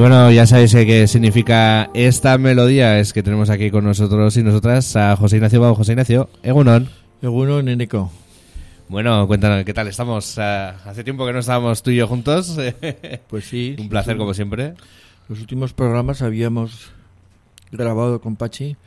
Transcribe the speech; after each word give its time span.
Bueno, 0.00 0.30
ya 0.32 0.46
sabéis 0.46 0.72
qué 0.72 1.06
significa 1.06 1.90
esta 1.92 2.38
melodía. 2.38 2.98
Es 2.98 3.12
que 3.12 3.22
tenemos 3.22 3.50
aquí 3.50 3.70
con 3.70 3.84
nosotros 3.84 4.34
y 4.38 4.42
nosotras 4.42 4.96
a 4.96 5.14
José 5.14 5.36
Ignacio 5.36 5.60
Bau. 5.60 5.74
José 5.74 5.92
Ignacio, 5.92 6.30
Egunon. 6.42 6.88
Egunon, 7.20 7.68
Eneco. 7.68 8.10
Bueno, 8.88 9.26
cuéntanos, 9.26 9.62
¿qué 9.66 9.74
tal 9.74 9.88
estamos? 9.88 10.38
Ah, 10.38 10.76
hace 10.86 11.04
tiempo 11.04 11.26
que 11.26 11.34
no 11.34 11.40
estábamos 11.40 11.82
tú 11.82 11.90
y 11.90 11.96
yo 11.96 12.08
juntos. 12.08 12.56
Pues 13.28 13.44
sí. 13.44 13.76
Un 13.78 13.90
placer, 13.90 14.16
como 14.16 14.32
siempre. 14.32 14.72
Los 15.28 15.38
últimos 15.38 15.74
programas 15.74 16.22
habíamos 16.22 16.92
grabado 17.70 18.22
con 18.22 18.36
Pachi. 18.36 18.78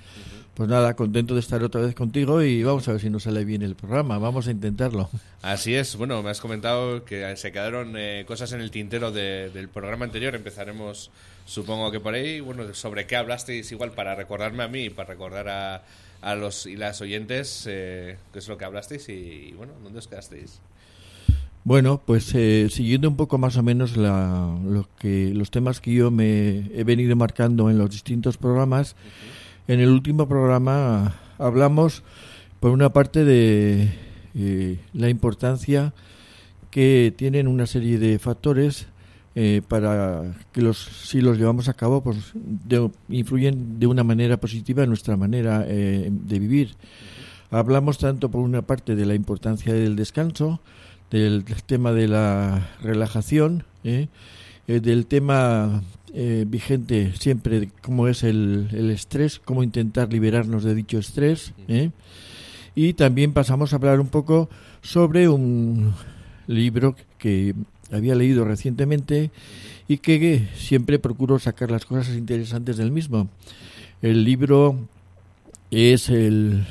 Pues 0.54 0.70
nada, 0.70 0.96
contento 0.96 1.34
de 1.34 1.40
estar 1.40 1.64
otra 1.64 1.82
vez 1.82 1.96
contigo 1.96 2.44
y 2.44 2.64
vamos 2.64 2.88
a 2.88 2.92
ver 2.92 3.02
si 3.02 3.10
nos 3.10 3.24
sale 3.24 3.44
bien 3.44 3.64
el 3.64 3.76
programa. 3.76 4.20
Vamos 4.20 4.48
a 4.48 4.52
intentarlo. 4.52 5.10
Así 5.42 5.74
es. 5.74 5.96
Bueno, 5.96 6.22
me 6.22 6.30
has 6.30 6.42
comentado 6.42 7.04
que 7.06 7.36
se 7.38 7.52
quedaron 7.52 7.96
eh, 7.98 8.24
cosas 8.28 8.52
en 8.52 8.62
el 8.62 8.70
tintero 8.70 9.12
del 9.12 9.68
programa 9.70 10.06
anterior. 10.06 10.36
Empezaremos, 10.36 11.10
supongo 11.46 11.90
que 11.92 12.00
por 12.00 12.14
ahí. 12.14 12.40
Bueno, 12.40 12.72
sobre 12.76 13.08
qué 13.08 13.16
hablasteis 13.16 13.72
igual 13.72 13.94
para 13.94 14.14
recordarme 14.14 14.62
a 14.62 14.68
mí 14.68 14.84
y 14.86 14.90
para 14.92 15.10
recordar 15.10 15.50
a, 15.50 15.84
a 16.24 16.36
los 16.36 16.66
y 16.66 16.76
las 16.76 17.02
oyentes 17.02 17.66
eh, 17.68 18.18
qué 18.32 18.40
es 18.40 18.48
lo 18.48 18.58
que 18.58 18.66
hablasteis 18.66 19.10
y, 19.10 19.54
bueno, 19.58 19.74
¿dónde 19.84 20.00
os 20.00 20.08
quedasteis? 20.08 20.60
Bueno, 21.66 22.02
pues 22.06 22.34
eh, 22.36 22.68
siguiendo 22.70 23.08
un 23.08 23.16
poco 23.16 23.38
más 23.38 23.56
o 23.58 23.64
menos 23.64 23.96
la, 23.96 24.58
lo 24.66 24.88
que, 25.00 25.32
los 25.34 25.50
temas 25.50 25.80
que 25.80 25.94
yo 25.94 26.12
me 26.12 26.70
he 26.74 26.84
venido 26.84 27.16
marcando 27.16 27.70
en 27.70 27.78
los 27.78 27.90
distintos 27.90 28.38
programas. 28.38 28.96
En 29.68 29.80
el 29.80 29.90
último 29.90 30.28
programa 30.28 31.16
hablamos, 31.38 32.04
por 32.60 32.72
una 32.72 32.92
parte, 32.92 33.24
de 33.24 33.94
eh, 34.36 34.80
la 34.94 35.08
importancia 35.08 35.94
que 36.70 37.14
tienen 37.16 37.48
una 37.48 37.66
serie 37.66 37.98
de 37.98 38.20
factores 38.20 38.88
eh, 39.36 39.62
para 39.66 40.34
que 40.52 40.62
los 40.62 40.78
si 40.78 41.22
los 41.22 41.38
llevamos 41.38 41.70
a 41.70 41.74
cabo 41.74 42.04
pues 42.04 42.34
influyen 43.10 43.80
de 43.80 43.88
una 43.88 44.04
manera 44.04 44.38
positiva 44.38 44.84
en 44.84 44.90
nuestra 44.90 45.16
manera 45.16 45.64
eh, 45.66 46.10
de 46.12 46.40
vivir. 46.40 46.76
Hablamos 47.50 48.00
tanto 48.00 48.30
por 48.30 48.42
una 48.42 48.64
parte 48.64 48.96
de 48.96 49.06
la 49.06 49.16
importancia 49.16 49.74
del 49.74 49.96
descanso 49.96 50.60
del, 51.10 51.46
tema 51.66 51.94
de 51.94 52.10
la 52.10 52.70
relajación 52.82 53.64
del 54.68 55.06
tema 55.06 55.82
eh, 56.14 56.46
vigente 56.48 57.12
siempre 57.18 57.70
como 57.82 58.08
es 58.08 58.22
el, 58.22 58.70
el, 58.72 58.92
estrés, 58.92 59.40
cómo 59.40 59.64
intentar 59.64 60.14
liberarnos 60.14 60.64
de 60.64 60.76
dicho 60.76 61.00
estrés. 61.00 61.54
¿eh? 61.68 61.90
Y 62.76 62.94
también 62.94 63.34
pasamos 63.34 63.74
a 63.74 63.78
hablar 63.78 64.00
un 64.00 64.10
poco 64.10 64.48
sobre 64.84 65.28
un 65.28 65.94
libro 66.46 66.96
que 67.18 67.56
había 67.92 68.14
leído 68.14 68.46
recientemente 68.46 69.32
y 69.88 69.98
que 69.98 70.48
siempre 70.56 71.00
procuro 71.00 71.40
sacar 71.40 71.72
las 71.72 71.86
cosas 71.86 72.16
interesantes 72.16 72.78
del 72.78 72.92
mismo. 72.92 73.28
El 74.04 74.24
libro 74.24 74.78
es 75.72 76.10
el 76.10 76.66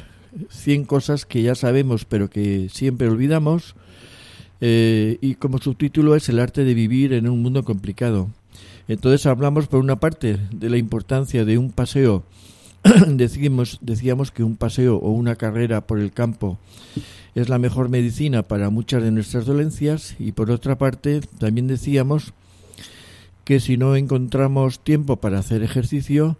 100 0.50 0.84
cosas 0.84 1.26
que 1.26 1.42
ya 1.42 1.54
sabemos 1.54 2.04
pero 2.04 2.30
que 2.30 2.68
siempre 2.70 3.08
olvidamos 3.08 3.74
eh, 4.64 5.18
y 5.20 5.34
como 5.34 5.58
subtítulo 5.58 6.14
es 6.14 6.28
El 6.28 6.38
arte 6.38 6.62
de 6.62 6.72
vivir 6.72 7.14
en 7.14 7.28
un 7.28 7.42
mundo 7.42 7.64
complicado. 7.64 8.28
Entonces 8.86 9.26
hablamos 9.26 9.66
por 9.66 9.80
una 9.80 9.96
parte 9.96 10.38
de 10.52 10.70
la 10.70 10.76
importancia 10.76 11.44
de 11.44 11.58
un 11.58 11.72
paseo, 11.72 12.22
decíamos, 13.08 13.78
decíamos 13.80 14.30
que 14.30 14.44
un 14.44 14.56
paseo 14.56 14.98
o 14.98 15.10
una 15.10 15.34
carrera 15.34 15.80
por 15.80 15.98
el 15.98 16.12
campo 16.12 16.58
es 17.34 17.48
la 17.48 17.58
mejor 17.58 17.88
medicina 17.88 18.44
para 18.44 18.70
muchas 18.70 19.02
de 19.02 19.10
nuestras 19.10 19.46
dolencias 19.46 20.14
y 20.20 20.30
por 20.30 20.48
otra 20.52 20.78
parte 20.78 21.22
también 21.38 21.66
decíamos 21.66 22.32
que 23.44 23.58
si 23.58 23.76
no 23.76 23.96
encontramos 23.96 24.78
tiempo 24.78 25.16
para 25.16 25.40
hacer 25.40 25.64
ejercicio, 25.64 26.36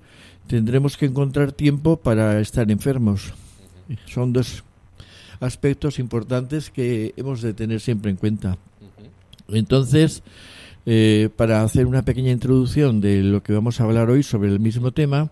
tendremos 0.47 0.97
que 0.97 1.06
encontrar 1.06 1.50
tiempo 1.50 1.97
para 1.97 2.38
estar 2.38 2.71
enfermos. 2.71 3.34
Son 4.06 4.32
dos 4.32 4.62
aspectos 5.42 5.98
importantes 5.98 6.70
que 6.70 7.12
hemos 7.16 7.42
de 7.42 7.53
tener 7.53 7.80
siempre 7.80 8.10
en 8.10 8.16
cuenta. 8.16 8.58
Entonces, 9.48 10.22
eh, 10.86 11.28
para 11.36 11.62
hacer 11.62 11.86
una 11.86 12.04
pequeña 12.04 12.30
introducción 12.30 13.00
de 13.00 13.22
lo 13.22 13.42
que 13.42 13.52
vamos 13.52 13.81
a 13.81 13.84
hablar 13.84 14.08
hoy 14.08 14.22
sobre 14.22 14.48
el 14.48 14.60
mismo 14.60 14.92
tema, 14.92 15.31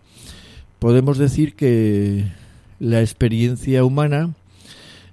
podemos 0.79 1.17
decir 1.17 1.55
que 1.55 2.27
la 2.81 3.01
experiencia 3.01 3.85
humana, 3.85 4.35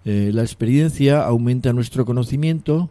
eh, 0.04 0.32
la 0.34 0.42
experiencia 0.42 1.24
aumenta 1.24 1.74
nuestro 1.74 2.06
conocimiento, 2.06 2.90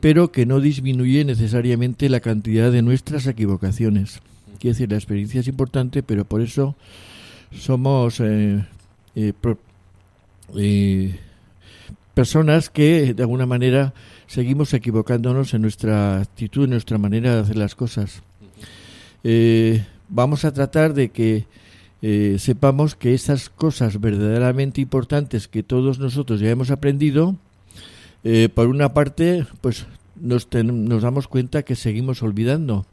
pero 0.00 0.32
que 0.32 0.46
no 0.46 0.60
disminuye 0.60 1.24
necesariamente 1.24 2.08
la 2.08 2.20
cantidad 2.20 2.70
de 2.70 2.82
nuestras 2.82 3.26
equivocaciones. 3.26 4.20
Quiere 4.58 4.74
decir, 4.74 4.90
la 4.90 4.96
experiencia 4.96 5.40
es 5.40 5.48
importante, 5.48 6.02
pero 6.02 6.26
por 6.26 6.42
eso 6.42 6.76
somos 7.50 8.20
eh, 8.20 8.64
personas 12.14 12.70
que 12.70 13.14
de 13.14 13.22
alguna 13.22 13.46
manera 13.46 13.94
seguimos 14.26 14.74
equivocándonos 14.74 15.54
en 15.54 15.62
nuestra 15.62 16.20
actitud, 16.20 16.64
en 16.64 16.70
nuestra 16.70 16.98
manera 16.98 17.34
de 17.34 17.40
hacer 17.40 17.56
las 17.56 17.74
cosas. 17.74 18.22
Eh, 19.24 19.84
vamos 20.08 20.44
a 20.44 20.52
tratar 20.52 20.94
de 20.94 21.10
que 21.10 21.46
eh, 22.02 22.36
sepamos 22.38 22.94
que 22.94 23.14
esas 23.14 23.50
cosas 23.50 24.00
verdaderamente 24.00 24.80
importantes 24.80 25.48
que 25.48 25.62
todos 25.62 25.98
nosotros 25.98 26.40
ya 26.40 26.50
hemos 26.50 26.70
aprendido, 26.70 27.36
eh, 28.24 28.48
por 28.52 28.68
una 28.68 28.94
parte, 28.94 29.46
pues 29.60 29.86
nos, 30.20 30.48
nos 30.52 31.02
damos 31.02 31.28
cuenta 31.28 31.62
que 31.62 31.76
seguimos 31.76 32.22
olvidando. 32.22 32.86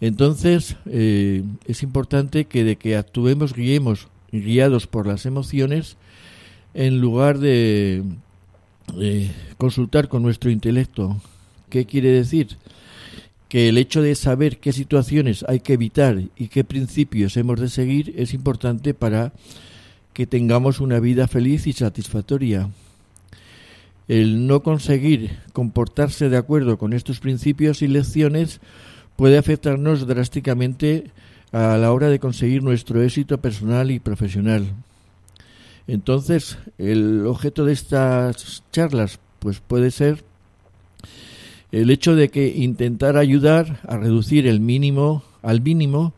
Entonces, 0.00 0.76
es 0.86 1.82
importante 1.82 2.44
que 2.44 2.62
de 2.62 2.76
que 2.76 2.96
actuemos, 2.96 3.52
guiemos, 3.52 4.06
guiados 4.30 4.86
por 4.86 5.08
las 5.08 5.26
emociones, 5.26 5.96
en 6.72 7.00
lugar 7.00 7.38
de 7.38 8.04
eh, 9.00 9.30
consultar 9.56 10.08
con 10.08 10.22
nuestro 10.22 10.50
intelecto. 10.50 11.20
¿Qué 11.70 11.86
quiere 11.86 12.10
decir? 12.10 12.56
Que 13.48 13.68
el 13.68 13.78
hecho 13.78 14.02
de 14.02 14.14
saber 14.14 14.58
qué 14.58 14.72
situaciones 14.72 15.44
hay 15.48 15.60
que 15.60 15.74
evitar 15.74 16.22
y 16.36 16.48
qué 16.48 16.64
principios 16.64 17.36
hemos 17.36 17.60
de 17.60 17.68
seguir 17.68 18.14
es 18.16 18.34
importante 18.34 18.94
para 18.94 19.32
que 20.12 20.26
tengamos 20.26 20.80
una 20.80 21.00
vida 21.00 21.28
feliz 21.28 21.66
y 21.66 21.72
satisfactoria. 21.72 22.70
El 24.08 24.46
no 24.46 24.62
conseguir 24.62 25.38
comportarse 25.52 26.28
de 26.28 26.36
acuerdo 26.38 26.78
con 26.78 26.92
estos 26.92 27.20
principios 27.20 27.82
y 27.82 27.88
lecciones 27.88 28.60
puede 29.16 29.36
afectarnos 29.36 30.06
drásticamente 30.06 31.10
a 31.52 31.76
la 31.76 31.92
hora 31.92 32.08
de 32.08 32.18
conseguir 32.18 32.62
nuestro 32.62 33.02
éxito 33.02 33.38
personal 33.38 33.90
y 33.90 33.98
profesional. 33.98 34.66
Entonces, 35.88 36.58
el 36.78 37.26
objeto 37.26 37.64
de 37.64 37.72
estas 37.72 38.62
charlas 38.70 39.18
pues 39.40 39.60
puede 39.60 39.90
ser 39.90 40.22
el 41.72 41.90
hecho 41.90 42.14
de 42.14 42.28
que 42.28 42.48
intentar 42.48 43.16
ayudar 43.16 43.80
a 43.88 43.96
reducir 43.96 44.46
el 44.46 44.60
mínimo 44.60 45.24
al 45.42 45.60
mínimo 45.60 46.14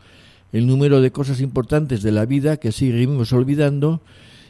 el 0.53 0.67
número 0.67 1.01
de 1.01 1.13
cosas 1.13 1.41
importantes 1.41 2.03
de 2.03 2.13
la 2.13 2.27
vida 2.27 2.57
que 2.57 2.73
seguimos 2.73 3.33
olvidando 3.33 4.01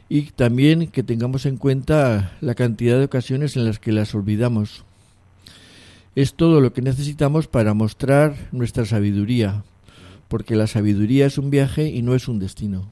y 0.09 0.23
también 0.23 0.89
que 0.89 1.03
tengamos 1.03 1.47
en 1.47 1.57
cuenta 1.57 2.33
la 2.41 2.55
cantidad 2.55 2.99
de 2.99 3.05
ocasiones 3.05 3.57
en 3.57 3.65
las 3.65 3.79
que 3.79 3.93
las 3.93 4.15
olvidamos. 4.15 4.85
Es 6.17 6.35
todo 6.35 6.61
lo 6.61 6.73
que 6.73 6.83
necesitamos 6.83 7.47
para 7.47 7.75
mostrar 7.75 8.35
nuestra 8.51 8.87
sabiduría, 8.87 9.63
porque 10.29 10.57
la 10.57 10.67
sabiduría 10.67 11.27
es 11.27 11.39
un 11.39 11.51
viaje 11.51 11.89
y 11.89 12.03
no 12.03 12.15
es 12.15 12.27
un 12.27 12.39
destino. 12.39 12.91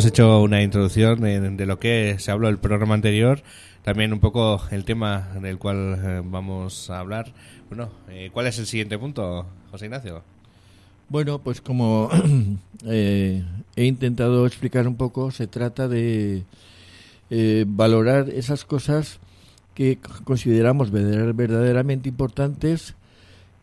Hemos 0.00 0.08
hecho 0.08 0.40
una 0.40 0.62
introducción 0.62 1.20
de 1.20 1.66
lo 1.66 1.78
que 1.78 2.16
se 2.20 2.30
habló 2.30 2.48
el 2.48 2.56
programa 2.56 2.94
anterior, 2.94 3.42
también 3.82 4.14
un 4.14 4.18
poco 4.18 4.58
el 4.70 4.86
tema 4.86 5.28
del 5.42 5.58
cual 5.58 6.00
eh, 6.02 6.22
vamos 6.24 6.88
a 6.88 7.00
hablar. 7.00 7.34
Bueno, 7.68 7.90
eh, 8.08 8.30
¿cuál 8.32 8.46
es 8.46 8.58
el 8.58 8.64
siguiente 8.64 8.98
punto, 8.98 9.44
José 9.70 9.84
Ignacio? 9.84 10.22
Bueno, 11.10 11.40
pues 11.40 11.60
como 11.60 12.08
eh, 12.86 13.44
he 13.76 13.84
intentado 13.84 14.46
explicar 14.46 14.88
un 14.88 14.96
poco, 14.96 15.30
se 15.32 15.46
trata 15.46 15.86
de 15.86 16.44
valorar 17.66 18.30
esas 18.30 18.64
cosas 18.64 19.18
que 19.74 19.98
consideramos 20.24 20.90
verdaderamente 20.90 22.08
importantes 22.08 22.94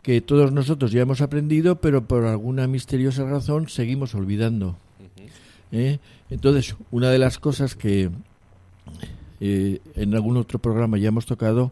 que 0.03 0.21
todos 0.21 0.51
nosotros 0.51 0.91
ya 0.91 1.01
hemos 1.01 1.21
aprendido, 1.21 1.81
pero 1.81 2.05
por 2.07 2.25
alguna 2.25 2.67
misteriosa 2.67 3.23
razón 3.23 3.69
seguimos 3.69 4.13
olvidando. 4.13 4.77
¿Eh? 5.71 5.99
Entonces, 6.29 6.75
una 6.91 7.09
de 7.09 7.19
las 7.19 7.39
cosas 7.39 7.75
que 7.75 8.09
eh, 9.39 9.79
en 9.95 10.15
algún 10.15 10.37
otro 10.37 10.59
programa 10.59 10.97
ya 10.97 11.09
hemos 11.09 11.25
tocado 11.25 11.71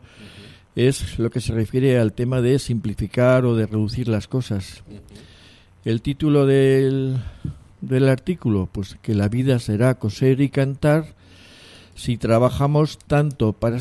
es 0.76 1.18
lo 1.20 1.30
que 1.30 1.42
se 1.42 1.54
refiere 1.54 2.00
al 2.00 2.14
tema 2.14 2.42
de 2.42 2.60
simplificar 2.60 3.46
o 3.46 3.56
de 3.56 3.66
reducir 3.66 4.08
las 4.08 4.28
cosas. 4.28 4.84
El 5.86 6.02
título 6.02 6.46
del, 6.46 7.18
del 7.82 8.10
artículo, 8.10 8.68
pues 8.72 8.98
que 9.02 9.16
la 9.16 9.30
vida 9.30 9.60
será 9.60 9.96
coser 9.96 10.42
y 10.42 10.50
cantar 10.50 11.16
si 11.96 12.18
trabajamos 12.18 12.98
tanto 12.98 13.54
para, 13.54 13.80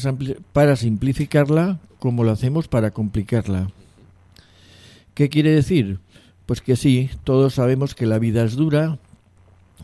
para 0.52 0.76
simplificarla 0.76 1.80
como 1.98 2.22
lo 2.22 2.30
hacemos 2.30 2.68
para 2.68 2.92
complicarla. 2.92 3.70
¿Qué 5.14 5.28
quiere 5.28 5.50
decir? 5.50 5.98
Pues 6.46 6.60
que 6.60 6.76
sí, 6.76 7.10
todos 7.24 7.54
sabemos 7.54 7.94
que 7.94 8.06
la 8.06 8.18
vida 8.18 8.44
es 8.44 8.56
dura, 8.56 8.98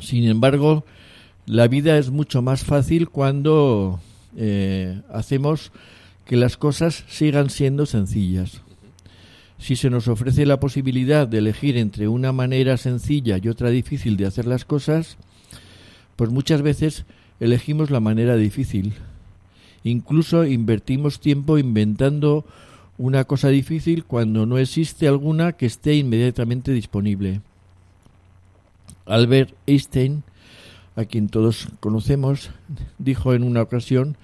sin 0.00 0.28
embargo, 0.28 0.84
la 1.46 1.68
vida 1.68 1.98
es 1.98 2.10
mucho 2.10 2.42
más 2.42 2.64
fácil 2.64 3.08
cuando 3.08 4.00
eh, 4.36 5.00
hacemos 5.12 5.72
que 6.26 6.36
las 6.36 6.56
cosas 6.56 7.04
sigan 7.08 7.50
siendo 7.50 7.86
sencillas. 7.86 8.62
Si 9.58 9.76
se 9.76 9.90
nos 9.90 10.08
ofrece 10.08 10.46
la 10.46 10.60
posibilidad 10.60 11.28
de 11.28 11.38
elegir 11.38 11.76
entre 11.76 12.08
una 12.08 12.32
manera 12.32 12.76
sencilla 12.76 13.38
y 13.42 13.48
otra 13.48 13.70
difícil 13.70 14.16
de 14.16 14.26
hacer 14.26 14.46
las 14.46 14.64
cosas, 14.64 15.16
pues 16.16 16.30
muchas 16.30 16.62
veces 16.62 17.04
elegimos 17.40 17.90
la 17.90 18.00
manera 18.00 18.36
difícil. 18.36 18.94
Incluso 19.84 20.44
invertimos 20.44 21.20
tiempo 21.20 21.58
inventando 21.58 22.44
una 22.96 23.24
cosa 23.24 23.48
difícil 23.48 24.04
cuando 24.04 24.46
no 24.46 24.58
existe 24.58 25.08
alguna 25.08 25.52
que 25.52 25.66
esté 25.66 25.94
inmediatamente 25.94 26.72
disponible. 26.72 27.40
Albert 29.06 29.54
Einstein, 29.66 30.22
a 30.96 31.04
quien 31.04 31.28
todos 31.28 31.68
conocemos, 31.80 32.50
dijo 32.98 33.34
en 33.34 33.42
una 33.42 33.62
ocasión 33.62 34.16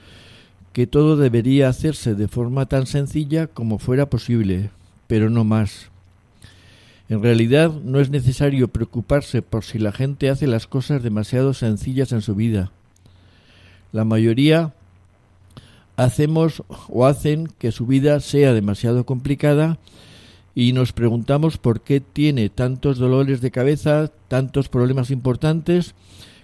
que 0.73 0.87
todo 0.87 1.17
debería 1.17 1.69
hacerse 1.69 2.15
de 2.15 2.29
forma 2.29 2.67
tan 2.67 2.87
sencilla 2.87 3.47
como 3.47 3.79
fuera 3.79 4.11
posible, 4.11 4.71
pero 5.07 5.31
no 5.31 5.45
más. 5.45 5.91
En 7.09 7.23
realidad 7.23 7.73
no 7.73 8.01
es 8.01 8.11
necesario 8.11 8.69
preocuparse 8.69 9.41
por 9.41 9.65
si 9.65 9.79
la 9.79 9.93
gente 9.93 10.29
hace 10.29 10.47
las 10.47 10.67
cosas 10.67 11.03
demasiado 11.03 11.55
sencillas 11.55 12.13
en 12.13 12.21
su 12.21 12.35
vida. 12.35 12.73
La 13.93 14.05
mayoría 14.05 14.75
hacemos 15.97 16.63
o 16.89 17.07
hacen 17.07 17.47
que 17.59 17.73
su 17.73 17.87
vida 17.87 18.21
sea 18.21 18.53
demasiado 18.53 19.07
complicada 19.07 19.79
y 20.59 20.73
nos 20.73 20.95
preguntamos 20.95 21.59
por 21.59 21.83
qué 21.83 22.01
tiene 22.01 22.49
tantos 22.49 22.97
dolores 22.97 23.43
de 23.43 23.51
cabeza, 23.51 24.11
tantos 24.27 24.71
problemas 24.71 25.11
importantes, 25.11 25.95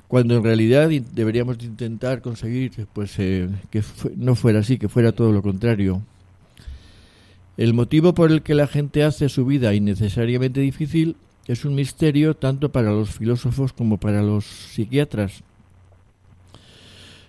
cuando 0.07 0.37
en 0.37 0.45
realidad 0.45 0.91
deberíamos 1.15 1.57
intentar 1.65 2.21
conseguir 2.21 2.87
pues 2.93 3.19
eh, 3.19 3.49
que 3.71 3.83
no 4.17 4.35
fuera 4.35 4.59
así, 4.59 4.77
que 4.77 4.91
fuera 4.91 5.13
todo 5.13 5.33
lo 5.33 5.41
contrario. 5.41 6.03
El 7.57 7.73
motivo 7.73 8.13
por 8.13 8.31
el 8.31 8.43
que 8.43 8.55
la 8.55 8.67
gente 8.67 9.03
hace 9.03 9.31
su 9.31 9.47
vida 9.47 9.73
innecesariamente 9.73 10.61
difícil 10.61 11.17
es 11.47 11.65
un 11.65 11.75
misterio 11.75 12.37
tanto 12.37 12.71
para 12.71 12.91
los 12.91 13.13
filósofos 13.13 13.73
como 13.73 13.97
para 13.97 14.23
los 14.23 14.45
psiquiatras. 14.45 15.43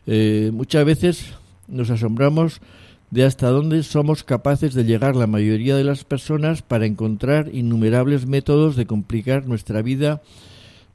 Eh, 0.06 0.52
muchas 0.54 0.84
veces 0.84 1.28
nos 1.70 1.90
asombramos 1.90 2.60
de 3.14 3.24
hasta 3.24 3.50
dónde 3.50 3.84
somos 3.84 4.24
capaces 4.24 4.74
de 4.74 4.86
llegar 4.86 5.16
la 5.16 5.28
mayoría 5.28 5.76
de 5.76 5.84
las 5.84 6.04
personas 6.04 6.64
para 6.64 6.88
encontrar 6.88 7.54
innumerables 7.54 8.26
métodos 8.26 8.76
de 8.76 8.88
complicar 8.88 9.46
nuestra 9.46 9.84
vida 9.84 10.24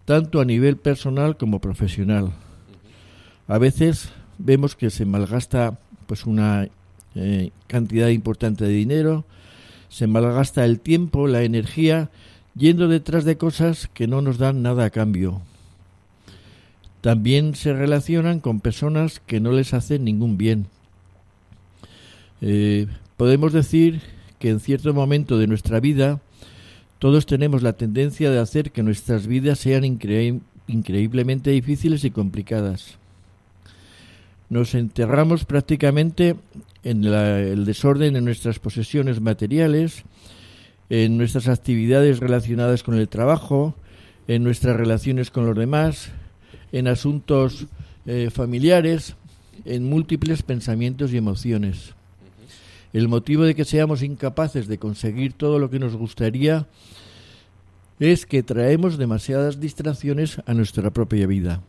tanto 0.04 0.40
a 0.40 0.44
nivel 0.44 0.76
personal 0.76 1.36
como 1.36 1.60
profesional. 1.60 2.32
A 3.46 3.58
veces 3.58 4.08
vemos 4.36 4.74
que 4.74 4.90
se 4.90 5.04
malgasta 5.04 5.78
pues 6.08 6.26
una 6.26 6.66
eh, 7.14 7.50
cantidad 7.68 8.08
importante 8.08 8.64
de 8.64 8.72
dinero, 8.72 9.24
se 9.88 10.08
malgasta 10.08 10.64
el 10.64 10.80
tiempo, 10.80 11.28
la 11.28 11.44
energía, 11.44 12.10
yendo 12.56 12.88
detrás 12.88 13.24
de 13.26 13.38
cosas 13.38 13.88
que 13.94 14.08
no 14.08 14.22
nos 14.22 14.38
dan 14.38 14.60
nada 14.60 14.86
a 14.86 14.90
cambio. 14.90 15.40
También 17.00 17.54
se 17.54 17.74
relacionan 17.74 18.40
con 18.40 18.58
personas 18.58 19.20
que 19.24 19.38
no 19.38 19.52
les 19.52 19.72
hacen 19.72 20.02
ningún 20.02 20.36
bien 20.36 20.66
eh, 22.40 22.86
podemos 23.16 23.52
decir 23.52 24.00
que 24.38 24.50
en 24.50 24.60
cierto 24.60 24.94
momento 24.94 25.38
de 25.38 25.46
nuestra 25.46 25.80
vida 25.80 26.20
todos 26.98 27.26
tenemos 27.26 27.62
la 27.62 27.74
tendencia 27.74 28.30
de 28.30 28.38
hacer 28.38 28.72
que 28.72 28.82
nuestras 28.82 29.26
vidas 29.26 29.58
sean 29.58 29.84
increíblemente 29.84 31.50
difíciles 31.50 32.04
y 32.04 32.10
complicadas. 32.10 32.98
Nos 34.50 34.74
enterramos 34.74 35.44
prácticamente 35.44 36.36
en 36.82 37.04
el 37.04 37.64
desorden 37.64 38.14
de 38.14 38.20
nuestras 38.20 38.58
posesiones 38.58 39.20
materiales, 39.20 40.04
en 40.90 41.18
nuestras 41.18 41.48
actividades 41.48 42.18
relacionadas 42.18 42.82
con 42.82 42.94
el 42.96 43.08
trabajo, 43.08 43.74
en 44.26 44.42
nuestras 44.42 44.76
relaciones 44.76 45.30
con 45.30 45.46
los 45.46 45.56
demás, 45.56 46.10
en 46.72 46.88
asuntos 46.88 47.66
eh, 48.06 48.30
familiares, 48.30 49.16
en 49.64 49.88
múltiples 49.88 50.42
pensamientos 50.42 51.12
y 51.12 51.18
emociones. 51.18 51.94
El 52.98 53.06
motivo 53.06 53.44
de 53.44 53.54
que 53.54 53.64
seamos 53.64 54.02
incapaces 54.02 54.66
de 54.66 54.78
conseguir 54.78 55.32
todo 55.32 55.60
lo 55.60 55.70
que 55.70 55.78
nos 55.78 55.94
gustaría 55.94 56.66
es 58.00 58.26
que 58.26 58.42
traemos 58.42 58.98
demasiadas 58.98 59.60
distracciones 59.60 60.42
a 60.46 60.54
nuestra 60.54 60.90
propia 60.90 61.28
vida. 61.28 61.62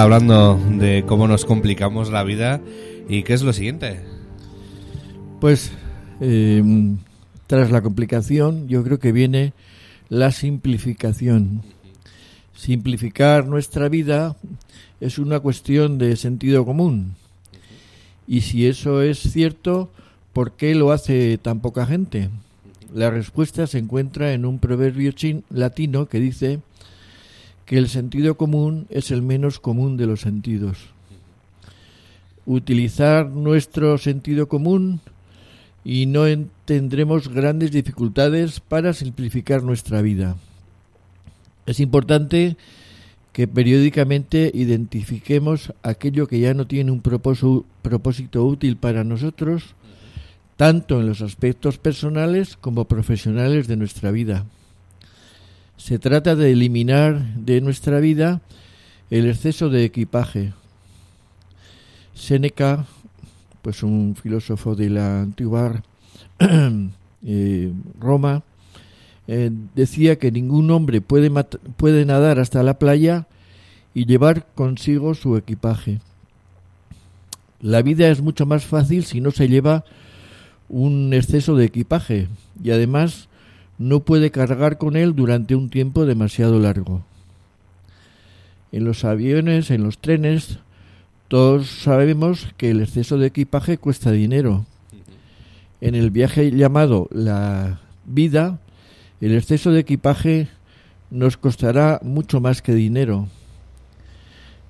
Hablando 0.00 0.58
de 0.78 1.04
cómo 1.06 1.28
nos 1.28 1.44
complicamos 1.44 2.10
la 2.10 2.24
vida 2.24 2.62
y 3.08 3.24
qué 3.24 3.34
es 3.34 3.42
lo 3.42 3.52
siguiente. 3.52 4.00
Pues 5.38 5.70
em, 6.20 6.96
tras 7.46 7.70
la 7.70 7.82
complicación 7.82 8.68
yo 8.68 8.82
creo 8.84 8.98
que 8.98 9.12
viene 9.12 9.52
la 10.08 10.30
simplificación. 10.30 11.62
Simplificar 12.54 13.46
nuestra 13.46 13.88
vida 13.90 14.36
es 15.00 15.18
una 15.18 15.40
cuestión 15.40 15.98
de 15.98 16.16
sentido 16.16 16.64
común. 16.64 17.16
Y 18.26 18.42
si 18.42 18.66
eso 18.66 19.02
es 19.02 19.18
cierto, 19.18 19.90
¿por 20.32 20.52
qué 20.52 20.74
lo 20.74 20.92
hace 20.92 21.36
tan 21.36 21.60
poca 21.60 21.84
gente? 21.84 22.30
La 22.94 23.10
respuesta 23.10 23.66
se 23.66 23.78
encuentra 23.78 24.32
en 24.32 24.46
un 24.46 24.58
proverbio 24.58 25.12
chin 25.12 25.44
latino 25.50 26.06
que 26.06 26.20
dice 26.20 26.60
que 27.66 27.78
el 27.78 27.88
sentido 27.88 28.36
común 28.36 28.86
es 28.90 29.10
el 29.10 29.22
menos 29.22 29.60
común 29.60 29.96
de 29.96 30.06
los 30.06 30.20
sentidos. 30.20 30.78
Utilizar 32.44 33.28
nuestro 33.28 33.98
sentido 33.98 34.48
común 34.48 35.00
y 35.84 36.06
no 36.06 36.24
tendremos 36.64 37.28
grandes 37.28 37.72
dificultades 37.72 38.60
para 38.60 38.92
simplificar 38.92 39.62
nuestra 39.62 40.02
vida. 40.02 40.36
Es 41.66 41.80
importante 41.80 42.56
que 43.32 43.48
periódicamente 43.48 44.50
identifiquemos 44.52 45.72
aquello 45.82 46.26
que 46.26 46.40
ya 46.40 46.54
no 46.54 46.66
tiene 46.66 46.90
un 46.90 47.00
propósito, 47.00 48.44
útil 48.44 48.76
para 48.76 49.04
nosotros, 49.04 49.74
tanto 50.56 51.00
en 51.00 51.06
los 51.06 51.22
aspectos 51.22 51.78
personales 51.78 52.56
como 52.56 52.84
profesionales 52.84 53.68
de 53.68 53.76
nuestra 53.76 54.10
vida. 54.10 54.44
Se 55.82 55.98
trata 55.98 56.36
de 56.36 56.52
eliminar 56.52 57.34
de 57.34 57.60
nuestra 57.60 57.98
vida 57.98 58.40
el 59.10 59.28
exceso 59.28 59.68
de 59.68 59.84
equipaje. 59.84 60.52
Séneca, 62.14 62.86
pues 63.62 63.82
un 63.82 64.14
filósofo 64.14 64.76
de 64.76 64.90
la 64.90 65.22
antigua 65.22 65.82
eh, 67.26 67.72
Roma, 67.98 68.44
eh, 69.26 69.50
decía 69.74 70.20
que 70.20 70.30
ningún 70.30 70.70
hombre 70.70 71.00
puede, 71.00 71.32
puede 71.76 72.04
nadar 72.04 72.38
hasta 72.38 72.62
la 72.62 72.78
playa 72.78 73.26
y 73.92 74.06
llevar 74.06 74.46
consigo 74.54 75.14
su 75.14 75.36
equipaje. 75.36 75.98
La 77.60 77.82
vida 77.82 78.08
es 78.08 78.20
mucho 78.20 78.46
más 78.46 78.64
fácil 78.64 79.04
si 79.04 79.20
no 79.20 79.32
se 79.32 79.48
lleva 79.48 79.84
un 80.68 81.12
exceso 81.12 81.56
de 81.56 81.64
equipaje 81.64 82.28
y 82.62 82.70
además 82.70 83.28
no 83.82 84.00
puede 84.00 84.30
cargar 84.30 84.78
con 84.78 84.96
él 84.96 85.16
durante 85.16 85.56
un 85.56 85.68
tiempo 85.68 86.06
demasiado 86.06 86.60
largo. 86.60 87.02
En 88.70 88.84
los 88.84 89.04
aviones, 89.04 89.72
en 89.72 89.82
los 89.82 89.98
trenes, 89.98 90.60
todos 91.26 91.66
sabemos 91.68 92.54
que 92.56 92.70
el 92.70 92.80
exceso 92.80 93.18
de 93.18 93.26
equipaje 93.26 93.78
cuesta 93.78 94.12
dinero. 94.12 94.66
En 95.80 95.96
el 95.96 96.12
viaje 96.12 96.52
llamado 96.52 97.08
la 97.10 97.80
vida, 98.06 98.60
el 99.20 99.34
exceso 99.34 99.72
de 99.72 99.80
equipaje 99.80 100.48
nos 101.10 101.36
costará 101.36 101.98
mucho 102.04 102.40
más 102.40 102.62
que 102.62 102.74
dinero. 102.74 103.26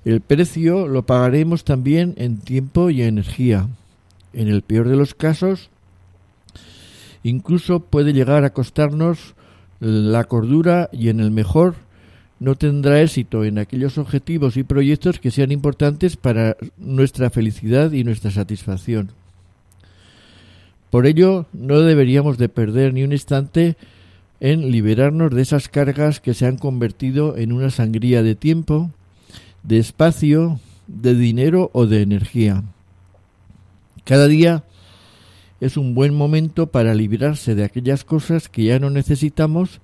El 0.05 0.21
precio 0.21 0.87
lo 0.87 1.05
pagaremos 1.05 1.63
también 1.63 2.15
en 2.17 2.39
tiempo 2.39 2.89
y 2.89 3.03
energía. 3.03 3.69
En 4.33 4.47
el 4.47 4.63
peor 4.63 4.89
de 4.89 4.95
los 4.95 5.13
casos, 5.13 5.69
incluso 7.23 7.79
puede 7.79 8.13
llegar 8.13 8.43
a 8.43 8.53
costarnos 8.53 9.35
la 9.79 10.25
cordura 10.25 10.89
y 10.93 11.09
en 11.09 11.19
el 11.19 11.31
mejor 11.31 11.75
no 12.39 12.55
tendrá 12.55 13.01
éxito 13.01 13.45
en 13.45 13.57
aquellos 13.57 13.97
objetivos 13.97 14.57
y 14.57 14.63
proyectos 14.63 15.19
que 15.19 15.31
sean 15.31 15.51
importantes 15.51 16.17
para 16.17 16.57
nuestra 16.77 17.29
felicidad 17.29 17.91
y 17.93 18.03
nuestra 18.03 18.31
satisfacción. 18.31 19.11
Por 20.89 21.07
ello, 21.07 21.47
no 21.53 21.79
deberíamos 21.79 22.37
de 22.37 22.49
perder 22.49 22.93
ni 22.93 23.03
un 23.03 23.13
instante 23.13 23.77
en 24.39 24.71
liberarnos 24.71 25.33
de 25.33 25.41
esas 25.41 25.69
cargas 25.69 26.19
que 26.19 26.33
se 26.33 26.45
han 26.45 26.57
convertido 26.57 27.37
en 27.37 27.53
una 27.53 27.69
sangría 27.69 28.23
de 28.23 28.35
tiempo, 28.35 28.91
de 29.63 29.79
espacio, 29.79 30.59
de 30.87 31.15
dinero 31.15 31.71
o 31.73 31.87
de 31.87 32.01
energía. 32.01 32.63
Cada 34.03 34.27
día 34.27 34.65
es 35.63 35.77
un 35.77 35.95
buen 35.95 36.13
momento 36.13 36.67
para 36.67 36.93
librarse 36.93 37.55
de 37.55 37.63
aquellas 37.63 38.03
cosas 38.03 38.49
que 38.49 38.65
ya 38.65 38.79
no 38.79 38.89
necesitamos 38.89 39.79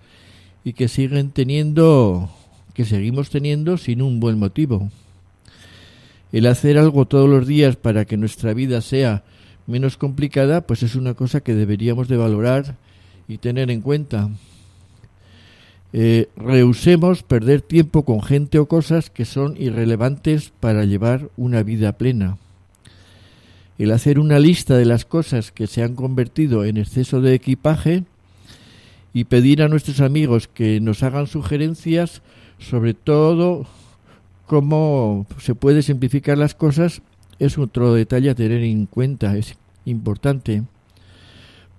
y 0.65 0.73
que 0.73 0.89
siguen 0.89 1.31
teniendo 1.31 2.29
que 2.73 2.83
seguimos 2.83 3.29
teniendo 3.29 3.77
sin 3.77 4.01
un 4.01 4.19
buen 4.19 4.37
motivo. 4.37 4.91
El 6.33 6.47
hacer 6.47 6.77
algo 6.77 7.05
todos 7.05 7.29
los 7.29 7.47
días 7.47 7.77
para 7.77 8.03
que 8.03 8.17
nuestra 8.17 8.53
vida 8.53 8.81
sea 8.81 9.23
menos 9.67 9.95
complicada, 9.95 10.61
pues 10.61 10.83
es 10.83 10.95
una 10.95 11.13
cosa 11.13 11.39
que 11.39 11.55
deberíamos 11.55 12.09
de 12.09 12.17
valorar 12.17 12.75
y 13.29 13.37
tener 13.37 13.71
en 13.71 13.79
cuenta. 13.79 14.29
Eh, 15.93 16.27
rehusemos 16.35 17.23
perder 17.23 17.61
tiempo 17.61 18.03
con 18.03 18.21
gente 18.21 18.59
o 18.59 18.67
cosas 18.67 19.09
que 19.09 19.23
son 19.23 19.55
irrelevantes 19.57 20.51
para 20.59 20.83
llevar 20.83 21.29
una 21.37 21.63
vida 21.63 21.93
plena. 21.97 22.37
El 23.79 23.91
hacer 23.91 24.19
una 24.19 24.37
lista 24.37 24.77
de 24.77 24.85
las 24.85 25.05
cosas 25.05 25.51
que 25.51 25.65
se 25.65 25.81
han 25.81 25.95
convertido 25.95 26.65
en 26.65 26.77
exceso 26.77 27.21
de 27.21 27.33
equipaje 27.33 28.03
y 29.13 29.23
pedir 29.23 29.63
a 29.63 29.69
nuestros 29.69 30.01
amigos 30.01 30.47
que 30.47 30.79
nos 30.79 31.01
hagan 31.01 31.25
sugerencias 31.25 32.21
sobre 32.59 32.93
todo 32.93 33.65
cómo 34.45 35.25
se 35.39 35.55
puede 35.55 35.81
simplificar 35.81 36.37
las 36.37 36.53
cosas 36.53 37.01
es 37.39 37.57
otro 37.57 37.93
detalle 37.93 38.29
a 38.29 38.35
tener 38.35 38.61
en 38.63 38.85
cuenta, 38.85 39.37
es 39.37 39.55
importante. 39.85 40.63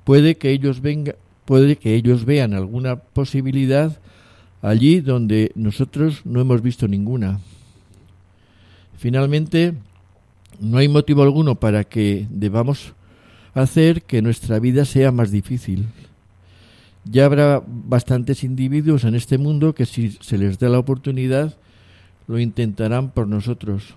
Puede 0.04 0.36
que 0.36 0.50
ellos 0.50 0.80
vengan 0.80 1.14
puede 1.44 1.76
que 1.76 1.96
ellos 1.96 2.24
vean 2.24 2.54
alguna 2.54 2.96
posibilidad 2.96 3.98
allí 4.62 5.00
donde 5.00 5.50
nosotros 5.56 6.22
no 6.24 6.40
hemos 6.40 6.62
visto 6.62 6.86
ninguna. 6.86 7.40
Finalmente, 8.96 9.74
no 10.60 10.78
hay 10.78 10.88
motivo 10.88 11.22
alguno 11.22 11.56
para 11.56 11.84
que 11.84 12.26
debamos 12.30 12.92
hacer 13.54 14.02
que 14.02 14.22
nuestra 14.22 14.58
vida 14.58 14.84
sea 14.84 15.10
más 15.10 15.30
difícil. 15.30 15.86
Ya 17.04 17.24
habrá 17.24 17.62
bastantes 17.66 18.44
individuos 18.44 19.04
en 19.04 19.14
este 19.14 19.38
mundo 19.38 19.74
que 19.74 19.86
si 19.86 20.10
se 20.20 20.38
les 20.38 20.58
da 20.58 20.68
la 20.68 20.78
oportunidad 20.78 21.56
lo 22.28 22.38
intentarán 22.38 23.10
por 23.10 23.26
nosotros. 23.26 23.94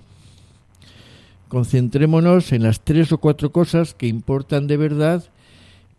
Concentrémonos 1.50 2.52
en 2.52 2.64
las 2.64 2.82
tres 2.82 3.12
o 3.12 3.20
cuatro 3.20 3.52
cosas 3.52 3.94
que 3.94 4.08
importan 4.08 4.66
de 4.66 4.78
verdad 4.78 5.24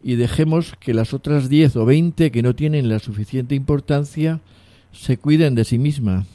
y 0.02 0.16
dejemos 0.16 0.74
que 0.80 0.94
las 0.94 1.14
otras 1.14 1.48
diez 1.48 1.76
o 1.76 1.84
veinte 1.84 2.32
que 2.32 2.42
no 2.42 2.56
tienen 2.56 2.88
la 2.88 2.98
suficiente 2.98 3.54
importancia 3.54 4.40
se 4.92 5.16
cuiden 5.16 5.54
de 5.54 5.64
sí 5.64 5.78
misma. 5.78 6.26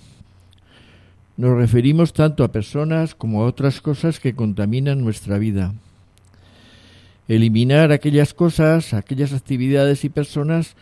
Nos 1.39 1.55
referimos 1.55 2.11
tanto 2.11 2.43
a 2.43 2.51
personas 2.51 3.15
como 3.15 3.41
a 3.41 3.45
otras 3.45 3.79
cosas 3.79 4.19
que 4.19 4.35
contaminan 4.35 4.99
nuestra 5.05 5.37
vida. 5.37 5.73
Eliminar 7.29 7.93
aquellas 7.93 8.33
cosas, 8.33 8.93
aquellas 8.93 9.31
actividades 9.31 10.03
y 10.03 10.09
personas 10.09 10.75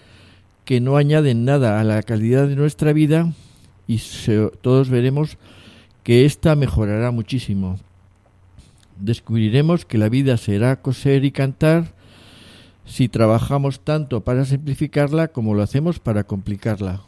que 0.65 0.81
no 0.81 0.97
añaden 0.97 1.45
nada 1.45 1.79
a 1.79 1.83
la 1.83 2.01
calidad 2.01 2.47
de 2.47 2.55
nuestra 2.55 2.91
vida 2.91 3.33
y 3.85 4.01
todos 4.61 4.89
veremos 4.89 5.37
que 6.01 6.25
ésta 6.25 6.55
mejorará 6.55 7.11
muchísimo. 7.11 7.77
Descubriremos 8.99 9.85
que 9.85 9.99
la 9.99 10.09
vida 10.09 10.37
será 10.37 10.81
coser 10.81 11.23
y 11.23 11.29
cantar 11.29 11.93
si 12.83 13.09
trabajamos 13.09 13.81
tanto 13.81 14.21
para 14.21 14.43
simplificarla 14.43 15.27
como 15.27 15.53
lo 15.53 15.61
hacemos 15.61 15.99
para 15.99 16.23
complicarla. 16.23 17.06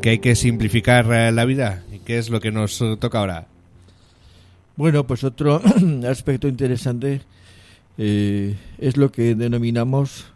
Que 0.00 0.10
hay 0.10 0.18
que 0.20 0.36
simplificar 0.36 1.12
eh, 1.12 1.32
la 1.32 1.44
vida. 1.44 1.82
¿Y 1.92 1.98
qué 1.98 2.18
es 2.18 2.30
lo 2.30 2.40
que 2.40 2.52
nos 2.52 2.78
toca 3.00 3.18
ahora? 3.18 3.46
Bueno, 4.76 5.04
pues 5.08 5.24
otro 5.24 5.60
aspecto 6.08 6.46
interesante 6.46 7.22
eh, 7.98 8.54
es 8.78 8.96
lo 8.96 9.10
que 9.10 9.34
denominamos, 9.34 10.26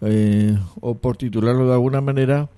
eh, 0.00 0.56
o 0.80 0.94
por 0.94 1.18
titularlo 1.18 1.66
de 1.66 1.74
alguna 1.74 2.00
manera, 2.00 2.48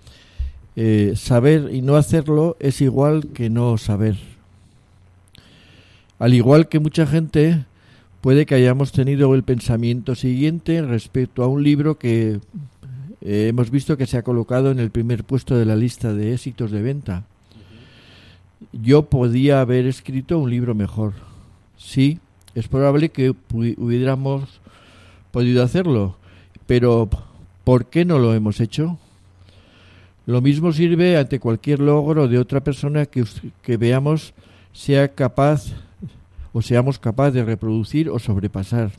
saber 1.17 1.71
y 1.75 1.83
no 1.83 1.97
hacerlo 1.97 2.57
es 2.61 2.81
igual 2.81 3.31
que 3.35 3.51
no 3.51 3.77
saber. 3.79 4.17
Al 6.21 6.33
igual 6.33 6.69
que 6.69 6.79
mucha 6.79 7.05
gente, 7.09 7.65
puede 8.21 8.47
que 8.47 8.55
hayamos 8.55 8.93
tenido 8.93 9.35
el 9.35 9.43
pensamiento 9.43 10.15
siguiente 10.15 10.81
respecto 10.83 11.43
a 11.43 11.49
un 11.49 11.65
libro 11.65 11.99
que 11.99 12.39
eh, 13.31 13.49
hemos 13.49 13.71
visto 13.71 13.99
que 13.99 14.07
se 14.07 14.17
ha 14.17 14.23
colocado 14.23 14.71
en 14.71 14.79
el 14.79 14.91
primer 14.91 15.23
puesto 15.23 15.55
de 15.55 15.67
la 15.67 15.77
lista 15.77 16.15
de 16.15 16.33
éxitos 16.33 16.71
de 16.71 16.81
venta. 16.81 17.25
Yo 18.73 19.11
podía 19.11 19.61
haber 19.61 19.85
escrito 19.85 20.39
un 20.39 20.49
libro 20.49 20.75
mejor. 20.75 21.13
Sí, 21.77 22.21
es 22.55 22.69
probable 22.69 23.11
que 23.11 23.35
hubiéramos 23.53 24.63
podido 25.31 25.63
hacerlo, 25.63 26.17
pero 26.67 27.11
¿por 27.65 27.91
qué 27.91 28.07
no 28.07 28.19
lo 28.19 28.33
hemos 28.33 28.61
hecho? 28.61 28.99
Lo 30.25 30.41
mismo 30.41 30.73
sirve 30.73 31.19
ante 31.19 31.39
cualquier 31.39 31.81
logro 31.81 32.29
de 32.29 32.39
otra 32.39 32.65
persona 32.65 33.05
que, 33.05 33.27
que 33.61 33.77
veamos 33.77 34.33
sea 34.73 35.09
capaz 35.09 35.75
o 36.55 36.63
seamos 36.63 36.99
capaces 36.99 37.35
de 37.35 37.45
reproducir 37.45 38.09
o 38.09 38.19
sobrepasar. 38.19 38.91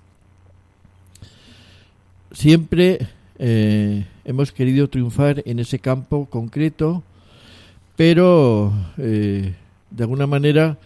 Siempre 2.32 3.08
eh, 3.40 4.06
hemos 4.30 4.52
querido 4.52 4.88
triunfar 4.88 5.42
en 5.48 5.58
ese 5.58 5.80
campo 5.80 6.28
concreto, 6.28 7.02
pero 7.96 8.72
eh, 9.00 9.56
de 9.90 10.04
alguna 10.04 10.28
manera 10.28 10.78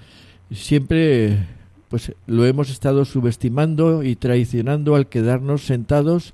siempre 0.50 1.46
pues 1.90 2.14
lo 2.26 2.46
hemos 2.46 2.70
estado 2.70 3.04
subestimando 3.04 4.02
y 4.02 4.16
traicionando 4.16 4.96
al 4.96 5.08
quedarnos 5.08 5.66
sentados 5.66 6.34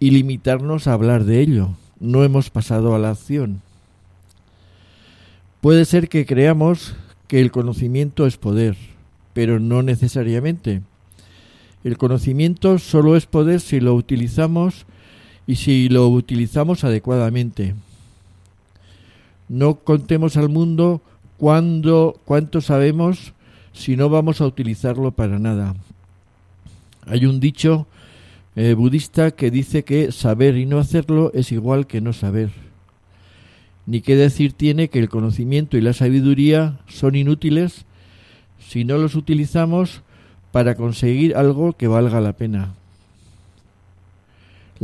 y 0.00 0.12
limitarnos 0.12 0.86
a 0.86 0.94
hablar 0.94 1.24
de 1.24 1.40
ello. 1.40 1.76
No 2.00 2.24
hemos 2.24 2.48
pasado 2.48 2.94
a 2.94 2.98
la 2.98 3.10
acción. 3.10 3.60
Puede 5.60 5.84
ser 5.84 6.08
que 6.08 6.24
creamos 6.24 6.96
que 7.28 7.42
el 7.42 7.50
conocimiento 7.50 8.26
es 8.26 8.38
poder, 8.38 8.78
pero 9.34 9.60
no 9.60 9.82
necesariamente. 9.82 10.80
El 11.84 11.98
conocimiento 11.98 12.78
solo 12.78 13.14
es 13.14 13.26
poder 13.26 13.60
si 13.60 13.78
lo 13.78 13.94
utilizamos 13.94 14.86
y 15.46 15.56
si 15.56 15.88
lo 15.88 16.08
utilizamos 16.08 16.84
adecuadamente. 16.84 17.74
No 19.48 19.76
contemos 19.76 20.36
al 20.36 20.48
mundo 20.48 21.02
cuándo, 21.36 22.18
cuánto 22.24 22.60
sabemos 22.60 23.34
si 23.72 23.96
no 23.96 24.08
vamos 24.08 24.40
a 24.40 24.46
utilizarlo 24.46 25.10
para 25.10 25.38
nada. 25.38 25.74
Hay 27.06 27.26
un 27.26 27.40
dicho 27.40 27.86
eh, 28.56 28.74
budista 28.74 29.32
que 29.32 29.50
dice 29.50 29.84
que 29.84 30.12
saber 30.12 30.56
y 30.56 30.64
no 30.64 30.78
hacerlo 30.78 31.30
es 31.34 31.52
igual 31.52 31.86
que 31.86 32.00
no 32.00 32.12
saber. 32.12 32.50
Ni 33.86 34.00
qué 34.00 34.16
decir 34.16 34.54
tiene 34.54 34.88
que 34.88 34.98
el 34.98 35.10
conocimiento 35.10 35.76
y 35.76 35.82
la 35.82 35.92
sabiduría 35.92 36.78
son 36.88 37.16
inútiles 37.16 37.84
si 38.58 38.84
no 38.84 38.96
los 38.96 39.14
utilizamos 39.14 40.02
para 40.52 40.74
conseguir 40.74 41.36
algo 41.36 41.74
que 41.74 41.88
valga 41.88 42.20
la 42.20 42.32
pena. 42.32 42.74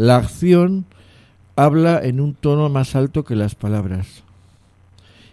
La 0.01 0.17
acción 0.17 0.87
habla 1.57 2.01
en 2.03 2.23
un 2.23 2.33
tono 2.33 2.71
más 2.71 2.97
alto 2.97 3.23
que 3.23 3.37
las 3.37 3.55
palabras. 3.55 4.23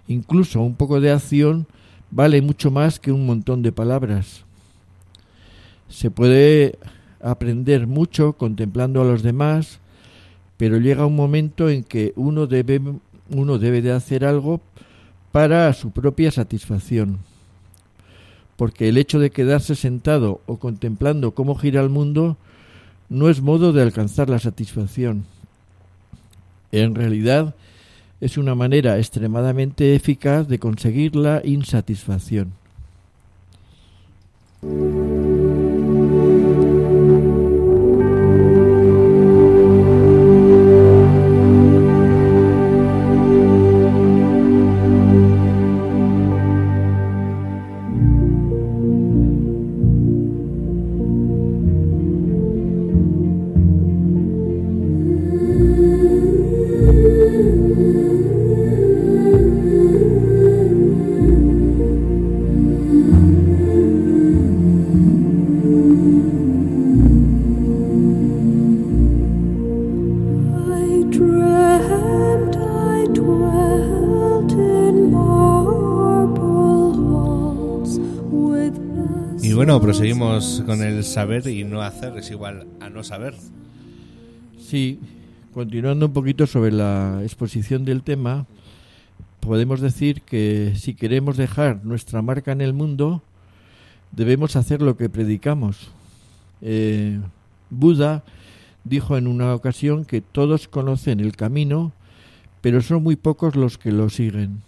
Incluso 0.10 0.60
un 0.60 0.76
poco 0.76 1.00
de 1.00 1.10
acción 1.10 1.68
vale 2.12 2.42
mucho 2.42 2.70
más 2.70 3.00
que 3.00 3.14
un 3.14 3.26
montón 3.26 3.62
de 3.62 3.72
palabras. 3.72 4.44
Se 5.88 6.12
puede 6.12 6.78
aprender 7.22 7.88
mucho 7.88 8.34
contemplando 8.34 9.02
a 9.02 9.06
los 9.06 9.24
demás, 9.24 9.80
pero 10.58 10.80
llega 10.80 11.06
un 11.06 11.16
momento 11.16 11.70
en 11.70 11.86
que 11.86 12.12
uno 12.18 12.46
debe, 12.46 12.82
uno 13.30 13.60
debe 13.60 13.82
de 13.82 13.94
hacer 13.94 14.26
algo 14.26 14.60
para 15.32 15.72
su 15.72 15.92
propia 15.92 16.30
satisfacción. 16.30 17.20
Porque 18.58 18.90
el 18.90 18.98
hecho 18.98 19.18
de 19.18 19.30
quedarse 19.30 19.76
sentado 19.76 20.42
o 20.46 20.58
contemplando 20.58 21.32
cómo 21.32 21.56
gira 21.56 21.80
el 21.80 21.88
mundo 21.88 22.36
no 23.10 23.30
es 23.30 23.42
modo 23.42 23.74
de 23.74 23.82
alcanzar 23.82 24.30
la 24.30 24.40
satisfacción. 24.40 25.26
En 26.72 26.96
realidad, 26.96 27.56
es 28.20 28.38
una 28.38 28.56
manera 28.56 28.98
extremadamente 28.98 29.96
eficaz 29.96 30.48
de 30.48 30.60
conseguir 30.60 31.16
la 31.16 31.42
insatisfacción. 31.44 32.54
Proseguimos 80.48 80.62
con 80.66 80.82
el 80.82 81.04
saber 81.04 81.48
y 81.48 81.64
no 81.64 81.82
hacer 81.82 82.18
es 82.18 82.32
igual 82.32 82.68
a 82.80 82.90
no 82.90 83.04
saber. 83.04 83.36
Sí, 84.60 85.00
continuando 85.54 86.08
un 86.08 86.14
poquito 86.14 86.48
sobre 86.48 86.72
la 86.72 87.20
exposición 87.24 87.86
del 87.86 88.04
tema, 88.04 88.46
podemos 89.40 89.82
decir 89.82 90.22
que 90.22 90.74
si 90.76 90.94
queremos 90.94 91.38
dejar 91.38 91.84
nuestra 91.84 92.22
marca 92.22 92.52
en 92.52 92.62
el 92.62 92.74
mundo, 92.74 93.22
debemos 94.12 94.56
hacer 94.56 94.82
lo 94.82 94.98
que 94.98 95.10
predicamos. 95.10 95.90
Eh, 96.62 97.20
Buda 97.70 98.24
dijo 98.84 99.18
en 99.18 99.28
una 99.28 99.54
ocasión 99.54 100.06
que 100.06 100.22
todos 100.22 100.68
conocen 100.68 101.20
el 101.20 101.36
camino, 101.36 101.92
pero 102.62 102.82
son 102.82 103.04
muy 103.04 103.16
pocos 103.16 103.56
los 103.56 103.78
que 103.78 103.92
lo 103.92 104.10
siguen. 104.10 104.62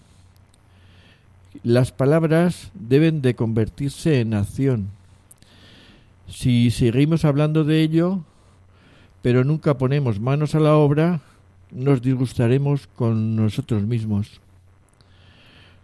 Las 1.64 1.92
palabras 1.92 2.72
deben 2.74 3.22
de 3.22 3.36
convertirse 3.36 4.20
en 4.22 4.34
acción. 4.34 4.99
Si 6.30 6.70
seguimos 6.70 7.26
hablando 7.26 7.64
de 7.64 7.82
ello, 7.82 8.24
pero 9.22 9.44
nunca 9.44 9.78
ponemos 9.78 10.20
manos 10.20 10.54
a 10.56 10.60
la 10.60 10.76
obra, 10.76 11.22
nos 11.72 12.02
disgustaremos 12.02 12.88
con 12.88 13.36
nosotros 13.36 13.84
mismos. 13.84 14.40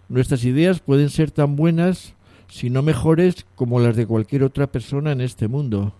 Nuestras 0.07 0.45
ideas 0.45 0.79
pueden 0.79 1.09
ser 1.09 1.31
tan 1.31 1.55
buenas, 1.55 2.13
si 2.47 2.69
no 2.69 2.83
mejores, 2.83 3.45
como 3.55 3.79
las 3.79 3.95
de 3.95 4.05
cualquier 4.05 4.43
otra 4.43 4.67
persona 4.67 5.11
en 5.11 5.21
este 5.21 5.47
mundo. 5.47 5.93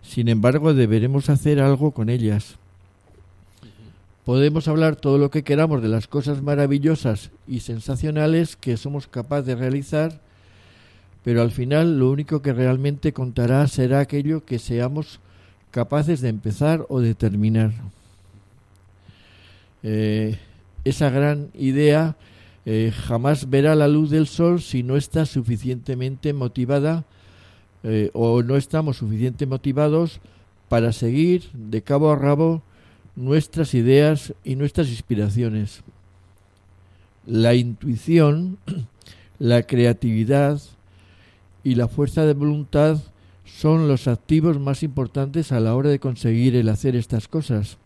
Sin 0.00 0.28
embargo, 0.28 0.72
deberemos 0.72 1.28
hacer 1.28 1.60
algo 1.60 1.90
con 1.90 2.08
ellas. 2.08 2.56
Podemos 4.24 4.66
hablar 4.66 4.96
todo 4.96 5.18
lo 5.18 5.30
que 5.30 5.44
queramos 5.44 5.82
de 5.82 5.88
las 5.88 6.06
cosas 6.06 6.42
maravillosas 6.42 7.30
y 7.46 7.60
sensacionales 7.60 8.56
que 8.56 8.76
somos 8.76 9.08
capaces 9.08 9.46
de 9.46 9.56
realizar, 9.56 10.20
pero 11.24 11.42
al 11.42 11.50
final 11.50 11.98
lo 11.98 12.10
único 12.10 12.42
que 12.42 12.52
realmente 12.52 13.12
contará 13.12 13.66
será 13.66 14.00
aquello 14.00 14.44
que 14.44 14.58
seamos 14.58 15.20
capaces 15.70 16.20
de 16.20 16.28
empezar 16.28 16.86
o 16.88 17.00
de 17.00 17.14
terminar. 17.14 17.72
Eh, 19.82 20.38
esa 20.84 21.10
gran 21.10 21.50
idea 21.54 22.16
eh, 22.64 22.92
jamás 23.06 23.48
verá 23.48 23.74
la 23.74 23.88
luz 23.88 24.10
del 24.10 24.26
sol 24.26 24.60
si 24.60 24.82
no 24.82 24.96
está 24.96 25.24
suficientemente 25.26 26.32
motivada 26.32 27.04
eh, 27.82 28.10
o 28.12 28.42
no 28.42 28.56
estamos 28.56 28.96
suficientemente 28.98 29.46
motivados 29.46 30.20
para 30.68 30.92
seguir 30.92 31.48
de 31.52 31.82
cabo 31.82 32.10
a 32.10 32.16
rabo 32.16 32.62
nuestras 33.16 33.74
ideas 33.74 34.34
y 34.44 34.56
nuestras 34.56 34.88
inspiraciones. 34.88 35.82
La 37.26 37.54
intuición, 37.54 38.58
la 39.38 39.62
creatividad, 39.62 40.60
y 41.68 41.74
la 41.74 41.86
fuerza 41.86 42.24
de 42.24 42.32
voluntad 42.32 42.96
son 43.44 43.88
los 43.88 44.08
activos 44.08 44.58
más 44.58 44.82
importantes 44.82 45.52
a 45.52 45.60
la 45.60 45.74
hora 45.74 45.90
de 45.90 45.98
conseguir 45.98 46.56
el 46.56 46.70
hacer 46.70 46.96
estas 46.96 47.28
cosas. 47.28 47.76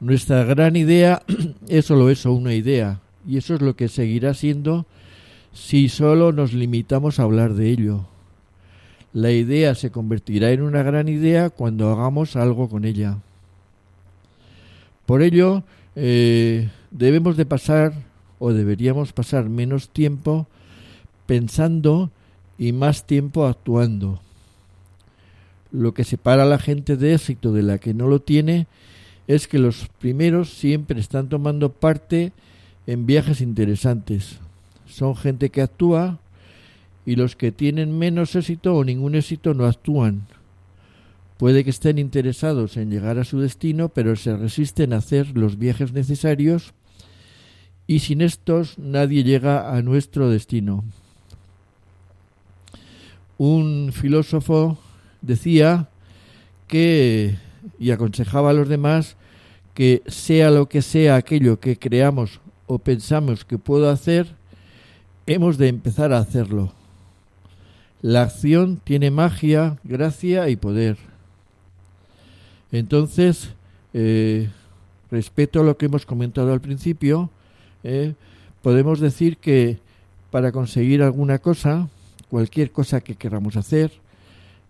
Nuestra 0.00 0.42
gran 0.42 0.74
idea 0.74 1.22
es 1.68 1.84
solo 1.84 2.10
eso, 2.10 2.32
una 2.32 2.54
idea, 2.54 2.98
y 3.24 3.36
eso 3.36 3.54
es 3.54 3.60
lo 3.60 3.76
que 3.76 3.86
seguirá 3.86 4.34
siendo 4.34 4.84
si 5.52 5.88
solo 5.88 6.32
nos 6.32 6.54
limitamos 6.54 7.20
a 7.20 7.22
hablar 7.22 7.54
de 7.54 7.70
ello. 7.70 8.04
La 9.12 9.30
idea 9.30 9.76
se 9.76 9.92
convertirá 9.92 10.50
en 10.50 10.62
una 10.62 10.82
gran 10.82 11.08
idea 11.08 11.50
cuando 11.50 11.88
hagamos 11.92 12.34
algo 12.34 12.68
con 12.68 12.84
ella. 12.84 13.18
Por 15.06 15.22
ello, 15.22 15.62
eh, 15.94 16.68
debemos 16.90 17.36
de 17.36 17.46
pasar 17.46 17.92
o 18.40 18.52
deberíamos 18.52 19.12
pasar 19.12 19.48
menos 19.48 19.88
tiempo 19.88 20.48
pensando 21.26 22.10
y 22.58 22.72
más 22.72 23.06
tiempo 23.06 23.46
actuando. 23.46 24.20
Lo 25.70 25.94
que 25.94 26.04
separa 26.04 26.42
a 26.42 26.46
la 26.46 26.58
gente 26.58 26.96
de 26.96 27.14
éxito 27.14 27.52
de 27.52 27.62
la 27.62 27.78
que 27.78 27.94
no 27.94 28.06
lo 28.06 28.20
tiene 28.20 28.66
es 29.26 29.48
que 29.48 29.58
los 29.58 29.88
primeros 29.98 30.50
siempre 30.50 31.00
están 31.00 31.28
tomando 31.28 31.72
parte 31.72 32.32
en 32.86 33.06
viajes 33.06 33.40
interesantes. 33.40 34.38
Son 34.86 35.16
gente 35.16 35.50
que 35.50 35.62
actúa 35.62 36.18
y 37.06 37.16
los 37.16 37.36
que 37.36 37.52
tienen 37.52 37.98
menos 37.98 38.36
éxito 38.36 38.76
o 38.76 38.84
ningún 38.84 39.14
éxito 39.14 39.54
no 39.54 39.66
actúan. 39.66 40.26
Puede 41.38 41.64
que 41.64 41.70
estén 41.70 41.98
interesados 41.98 42.76
en 42.76 42.90
llegar 42.90 43.18
a 43.18 43.24
su 43.24 43.40
destino, 43.40 43.88
pero 43.88 44.14
se 44.14 44.36
resisten 44.36 44.92
a 44.92 44.98
hacer 44.98 45.36
los 45.36 45.58
viajes 45.58 45.92
necesarios 45.92 46.74
y 47.86 48.00
sin 48.00 48.20
estos 48.20 48.78
nadie 48.78 49.24
llega 49.24 49.74
a 49.74 49.82
nuestro 49.82 50.30
destino. 50.30 50.84
Un 53.44 53.90
filósofo 53.92 54.78
decía 55.20 55.88
que 56.68 57.34
y 57.76 57.90
aconsejaba 57.90 58.50
a 58.50 58.52
los 58.52 58.68
demás 58.68 59.16
que 59.74 60.04
sea 60.06 60.48
lo 60.52 60.68
que 60.68 60.80
sea 60.80 61.16
aquello 61.16 61.58
que 61.58 61.76
creamos 61.76 62.40
o 62.68 62.78
pensamos 62.78 63.44
que 63.44 63.58
puedo 63.58 63.90
hacer, 63.90 64.36
hemos 65.26 65.58
de 65.58 65.66
empezar 65.66 66.12
a 66.12 66.18
hacerlo. 66.18 66.72
La 68.00 68.22
acción 68.22 68.80
tiene 68.84 69.10
magia, 69.10 69.76
gracia 69.82 70.48
y 70.48 70.54
poder. 70.54 70.96
Entonces, 72.70 73.54
eh, 73.92 74.50
respecto 75.10 75.58
a 75.58 75.64
lo 75.64 75.76
que 75.76 75.86
hemos 75.86 76.06
comentado 76.06 76.52
al 76.52 76.60
principio, 76.60 77.28
eh, 77.82 78.14
podemos 78.62 79.00
decir 79.00 79.38
que 79.38 79.80
para 80.30 80.52
conseguir 80.52 81.02
alguna 81.02 81.40
cosa, 81.40 81.88
cualquier 82.32 82.70
cosa 82.70 83.02
que 83.02 83.14
queramos 83.14 83.56
hacer, 83.56 83.92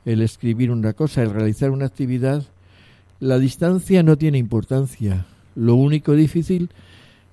el 0.05 0.21
escribir 0.21 0.73
una 0.73 0.95
cosa, 0.95 1.23
el 1.23 1.31
realizar 1.31 1.71
una 1.71 1.87
actividad, 1.87 2.43
la 3.21 3.39
distancia 3.39 4.03
no 4.03 4.19
tiene 4.19 4.37
importancia. 4.37 5.27
Lo 5.55 5.77
único 5.77 6.15
difícil 6.15 6.71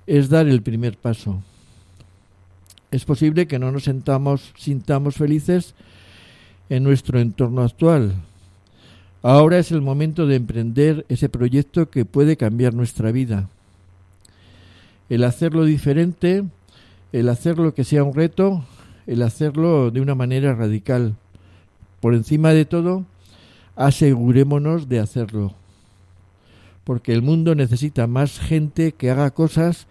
es 0.06 0.28
dar 0.28 0.46
el 0.46 0.62
primer 0.62 0.96
paso. 0.96 1.42
Es 2.92 3.04
posible 3.04 3.48
que 3.48 3.58
no 3.58 3.72
nos 3.72 3.82
sentamos, 3.82 4.52
sintamos 4.56 5.16
felices 5.16 5.74
en 6.68 6.84
nuestro 6.84 7.18
entorno 7.18 7.62
actual. 7.62 8.14
Ahora 9.22 9.58
es 9.58 9.72
el 9.72 9.80
momento 9.80 10.28
de 10.28 10.36
emprender 10.36 11.06
ese 11.08 11.28
proyecto 11.28 11.90
que 11.90 12.04
puede 12.04 12.36
cambiar 12.36 12.72
nuestra 12.72 13.10
vida. 13.10 13.48
El 15.08 15.24
hacerlo 15.24 15.64
diferente, 15.64 16.44
el 17.10 17.28
hacerlo 17.28 17.74
que 17.74 17.82
sea 17.82 18.04
un 18.04 18.14
reto, 18.14 18.64
el 19.10 19.22
hacerlo 19.22 19.90
de 19.90 20.00
una 20.00 20.14
manera 20.14 20.54
radical. 20.54 21.16
Por 22.00 22.14
encima 22.14 22.50
de 22.50 22.64
todo, 22.64 23.04
asegurémonos 23.76 24.88
de 24.88 25.00
hacerlo 25.00 25.54
porque 26.90 27.12
el 27.12 27.22
mundo 27.22 27.54
necesita 27.54 28.08
más 28.08 28.40
gente 28.40 28.90
que 28.90 29.10
haga 29.12 29.30
cosas 29.30 29.86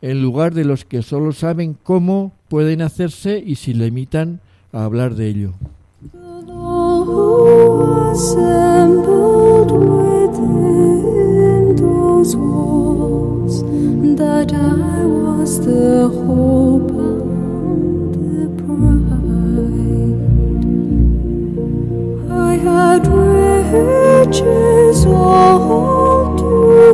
en 0.00 0.20
lugar 0.20 0.54
de 0.54 0.64
los 0.64 0.84
que 0.84 1.02
solo 1.02 1.30
saben 1.30 1.76
cómo 1.80 2.32
pueden 2.48 2.82
hacerse 2.82 3.40
y 3.44 3.54
se 3.54 3.74
limitan 3.74 4.40
a 4.72 4.82
hablar 4.82 5.14
de 5.14 5.28
ello. 5.28 5.52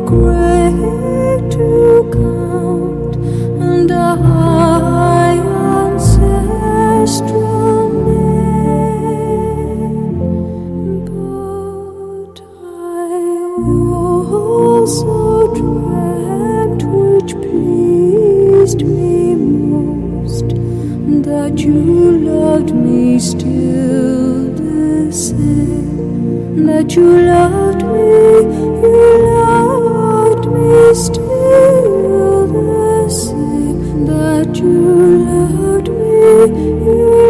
Great 0.06 1.50
to 1.50 2.08
count, 2.12 3.16
and 3.61 3.90
a 3.90 4.14
high 4.14 5.38
ancestral 5.90 7.88
name. 8.04 9.08
But 11.04 12.37
I 12.62 13.14
also 13.92 15.16
dreamt, 15.54 16.82
which 16.84 17.32
pleased 17.44 18.80
me 18.82 19.34
most, 19.34 20.48
that 21.26 21.54
you 21.58 21.78
loved 22.18 22.72
me 22.74 23.18
still 23.18 24.17
same, 26.88 26.94
that 26.94 26.94
you 26.94 27.20
loved 27.27 27.83
me, 27.83 27.98
you 36.87 37.29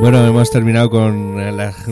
Bueno, 0.00 0.26
hemos 0.26 0.50
terminado 0.50 0.88
con 0.88 1.36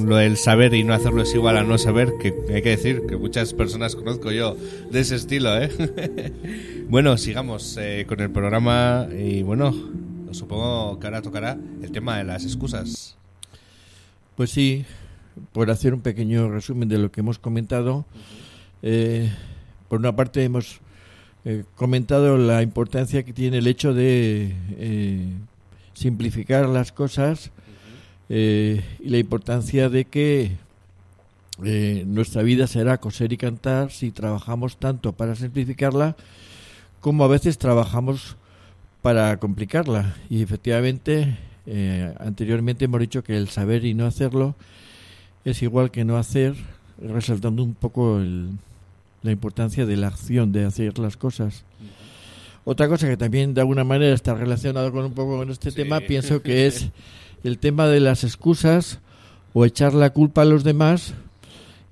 lo 0.09 0.17
del 0.17 0.37
saber 0.39 0.73
y 0.75 0.83
no 0.83 0.95
hacerlo 0.95 1.23
es 1.23 1.35
igual 1.35 1.59
a 1.59 1.63
no 1.63 1.77
saber, 1.77 2.15
que 2.19 2.35
hay 2.53 2.63
que 2.63 2.71
decir 2.71 3.03
que 3.07 3.17
muchas 3.17 3.53
personas 3.53 3.95
conozco 3.95 4.33
yo 4.33 4.57
de 4.91 5.01
ese 5.01 5.17
estilo, 5.17 5.57
¿eh? 5.61 5.69
bueno, 6.89 7.17
sigamos 7.17 7.77
eh, 7.79 8.05
con 8.09 8.21
el 8.21 8.31
programa 8.31 9.07
y 9.17 9.43
bueno, 9.43 9.75
supongo 10.33 10.99
que 10.99 11.07
ahora 11.07 11.23
tocará 11.23 11.59
el 11.83 11.93
tema 11.93 12.19
de 12.19 12.25
las 12.25 12.45
excusas. 12.45 13.17
Pues 14.37 14.51
sí, 14.51 14.85
por 15.53 15.71
hacer 15.71 15.95
un 15.95 16.01
pequeño 16.01 16.51
resumen 16.51 16.89
de 16.89 16.99
lo 16.99 17.11
que 17.11 17.21
hemos 17.21 17.39
comentado, 17.39 18.05
eh, 18.83 19.33
por 19.89 20.01
una 20.01 20.15
parte 20.15 20.45
hemos 20.45 20.81
eh, 21.45 21.65
comentado 21.77 22.37
la 22.37 22.63
importancia 22.63 23.23
que 23.23 23.33
tiene 23.33 23.59
el 23.59 23.67
hecho 23.67 23.95
de 23.95 24.55
simplificar 25.99 26.69
las 26.69 26.93
cosas 26.93 27.51
eh, 28.29 28.83
y 29.01 29.09
la 29.09 29.19
importancia 29.19 29.89
de 29.89 30.05
que 30.05 30.53
eh, 31.65 32.05
nuestra 32.07 32.43
vida 32.43 32.69
será 32.69 32.99
coser 32.99 33.33
y 33.33 33.37
cantar 33.37 33.91
si 33.91 34.13
trabajamos 34.13 34.77
tanto 34.77 35.13
para 35.13 35.35
simplificarla 35.35 36.17
como 37.01 37.25
a 37.25 37.29
veces 37.29 37.59
trabajamos 37.59 38.37
para 39.03 39.37
complicarla. 39.39 40.17
Y 40.29 40.43
efectivamente, 40.43 41.39
eh, 41.67 42.15
anteriormente 42.19 42.87
hemos 42.87 43.01
dicho 43.01 43.23
que 43.23 43.37
el 43.37 43.49
saber 43.49 43.85
y 43.85 43.95
no 43.95 44.07
hacerlo 44.07 44.55
es 45.45 45.63
igual 45.63 45.91
que 45.91 46.05
no 46.05 46.17
hacer, 46.17 46.55
resaltando 47.01 47.63
un 47.63 47.75
poco 47.75 48.21
la 49.23 49.31
importancia 49.31 49.87
de 49.87 49.97
la 49.97 50.09
acción, 50.09 50.53
de 50.53 50.65
hacer 50.65 50.99
las 50.99 51.17
cosas. 51.17 51.65
Otra 52.65 52.89
cosa 52.89 53.09
que 53.09 53.17
también 53.17 53.55
de 53.55 53.63
alguna 53.63 53.85
manera 53.85 54.15
está 54.15 54.35
relacionada 54.35 54.91
con 54.91 55.05
un 55.05 55.13
poco 55.13 55.39
con 55.39 55.51
este 55.51 55.73
tema, 55.73 56.01
pienso 56.01 56.43
que 56.43 56.67
es 56.67 56.91
el 57.45 57.59
tema 57.59 57.87
de 57.87 58.01
las 58.01 58.25
excusas 58.25 58.99
o 59.55 59.65
echar 59.65 59.95
la 59.95 60.11
culpa 60.11 60.43
a 60.43 60.45
los 60.45 60.65
demás 60.65 61.15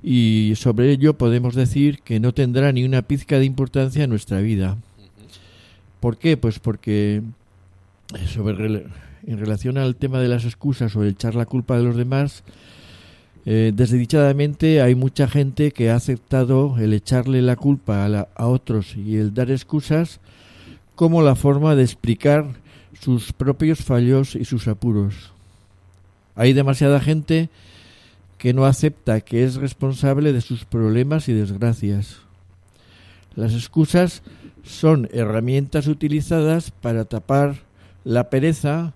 y 0.03 0.53
sobre 0.57 0.93
ello 0.93 1.17
podemos 1.17 1.55
decir 1.55 2.01
que 2.03 2.21
no 2.21 2.35
tendrá 2.35 2.73
ni 2.73 2.85
una 2.85 3.03
pizca 3.03 3.39
de 3.39 3.45
importancia 3.45 4.05
en 4.05 4.11
nuestra 4.11 4.41
vida. 4.41 4.77
¿Por 6.01 6.19
qué? 6.19 6.37
Pues 6.37 6.59
porque 6.59 7.23
eh, 8.15 8.85
en 9.27 9.39
relación 9.39 9.79
al 9.79 9.97
tema 9.97 10.21
de 10.21 10.29
las 10.29 10.45
excusas 10.45 10.95
o 10.97 11.03
el 11.03 11.11
echar 11.11 11.35
la 11.35 11.47
culpa 11.47 11.77
a 11.77 11.81
los 11.81 11.97
demás, 11.97 12.45
eh, 13.45 13.73
desdichadamente 13.75 14.83
hay 14.83 14.95
mucha 14.95 15.29
gente 15.29 15.71
que 15.73 15.91
ha 15.91 15.97
aceptado 15.97 16.77
el 16.79 16.93
echarle 16.93 17.43
la 17.43 17.57
culpa 17.57 18.05
a, 18.05 18.29
a 18.35 18.47
otros 18.47 18.97
y 18.97 19.17
el 19.17 19.35
dar 19.35 19.51
excusas 19.51 20.21
como 20.95 21.23
la 21.23 21.35
forma 21.35 21.75
de 21.75 21.83
explicar 21.83 22.47
sus 23.01 23.33
propios 23.33 23.81
fallos 23.81 24.35
y 24.35 24.45
sus 24.45 24.67
apuros. 24.69 25.33
Hay 26.35 26.53
demasiada 26.53 27.01
gente 27.01 27.51
que 28.39 28.53
no 28.53 28.67
acepta 28.67 29.21
que 29.21 29.45
es 29.45 29.57
responsable 29.57 30.33
de 30.33 30.41
sus 30.41 30.65
problemas 30.65 31.29
y 31.29 31.33
desgracias. 31.33 32.19
Las 33.35 33.53
excusas 33.53 34.23
son 34.67 35.09
herramientas 35.13 35.87
utilizadas 35.87 36.71
para 36.71 37.05
tapar 37.05 37.63
la 38.05 38.31
pereza, 38.31 38.95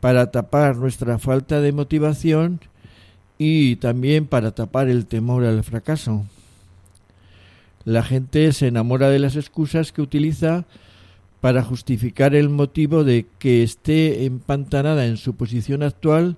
para 0.00 0.30
tapar 0.30 0.76
nuestra 0.76 1.18
falta 1.18 1.60
de 1.60 1.72
motivación 1.72 2.60
y 3.38 3.76
también 3.76 4.26
para 4.26 4.52
tapar 4.52 4.88
el 4.88 5.06
temor 5.06 5.44
al 5.44 5.62
fracaso. 5.62 6.24
La 7.84 8.02
gente 8.02 8.52
se 8.52 8.68
enamora 8.68 9.10
de 9.10 9.18
las 9.18 9.36
excusas 9.36 9.92
que 9.92 10.02
utiliza 10.02 10.64
para 11.40 11.62
justificar 11.62 12.34
el 12.34 12.48
motivo 12.48 13.04
de 13.04 13.26
que 13.38 13.62
esté 13.62 14.24
empantanada 14.24 15.06
en 15.06 15.18
su 15.18 15.36
posición 15.36 15.82
actual 15.82 16.36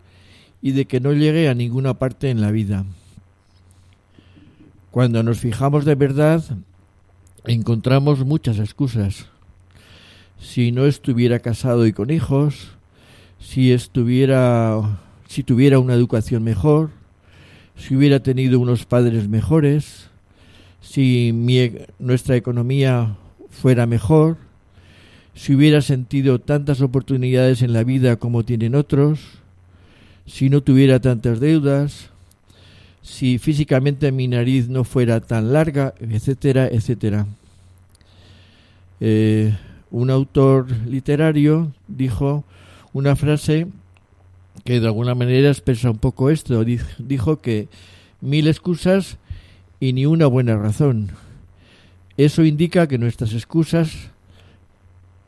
y 0.61 0.73
de 0.73 0.87
que 0.87 1.01
no 1.01 1.13
llegue 1.13 1.49
a 1.49 1.55
ninguna 1.55 1.95
parte 1.95 2.31
en 2.31 2.41
la 2.41 2.51
vida. 2.51 2.85
Cuando 4.91 5.23
nos 5.23 5.39
fijamos 5.39 5.85
de 5.85 5.95
verdad, 5.95 6.43
encontramos 7.45 8.25
muchas 8.25 8.59
excusas. 8.59 9.27
Si 10.41 10.73
no 10.73 10.87
estuviera 10.87 11.41
casado 11.41 11.87
y 11.87 11.93
con 11.93 12.11
hijos, 12.11 12.69
si 13.41 13.73
estuviera 13.73 15.01
si 15.29 15.43
tuviera 15.43 15.79
una 15.79 15.95
educación 15.95 16.43
mejor, 16.43 16.91
si 17.77 17.95
hubiera 17.95 18.21
tenido 18.21 18.59
unos 18.59 18.87
padres 18.87 19.29
mejores, 19.29 20.09
si 20.81 21.29
e, 21.49 21.87
nuestra 21.99 22.35
economía 22.35 23.17
fuera 23.51 23.87
mejor, 23.87 24.39
si 25.35 25.55
hubiera 25.55 25.83
sentido 25.83 26.41
tantas 26.41 26.81
oportunidades 26.81 27.63
en 27.63 27.75
la 27.75 27.85
vida 27.85 28.17
como 28.17 28.45
tienen 28.45 28.75
otros, 28.75 29.21
si 30.27 30.49
no 30.49 30.63
tuviera 30.63 30.99
tantas 30.99 31.41
deudas, 31.41 32.11
si 33.09 33.39
físicamente 33.39 34.13
mi 34.13 34.29
nariz 34.29 34.69
no 34.69 34.85
fuera 34.85 35.21
tan 35.21 35.53
larga, 35.53 35.95
etcétera, 35.99 36.69
etcétera. 36.69 37.27
Eh, 39.01 39.57
un 39.91 40.11
autor 40.11 40.71
literario 40.87 41.73
dijo 41.89 42.45
una 42.93 43.17
frase 43.17 43.67
que 44.65 44.79
de 44.79 44.87
alguna 44.87 45.15
manera 45.15 45.49
expresa 45.49 45.91
un 45.91 45.99
poco 45.99 46.29
esto. 46.29 46.63
Dijo 46.99 47.41
que 47.41 47.69
mil 48.21 48.47
excusas 48.47 49.17
y 49.81 49.95
ni 49.95 50.05
una 50.05 50.27
buena 50.27 50.57
razón. 50.57 51.11
Eso 52.19 52.45
indica 52.45 52.89
que 52.89 52.99
nuestras 52.99 53.33
excusas 53.33 54.11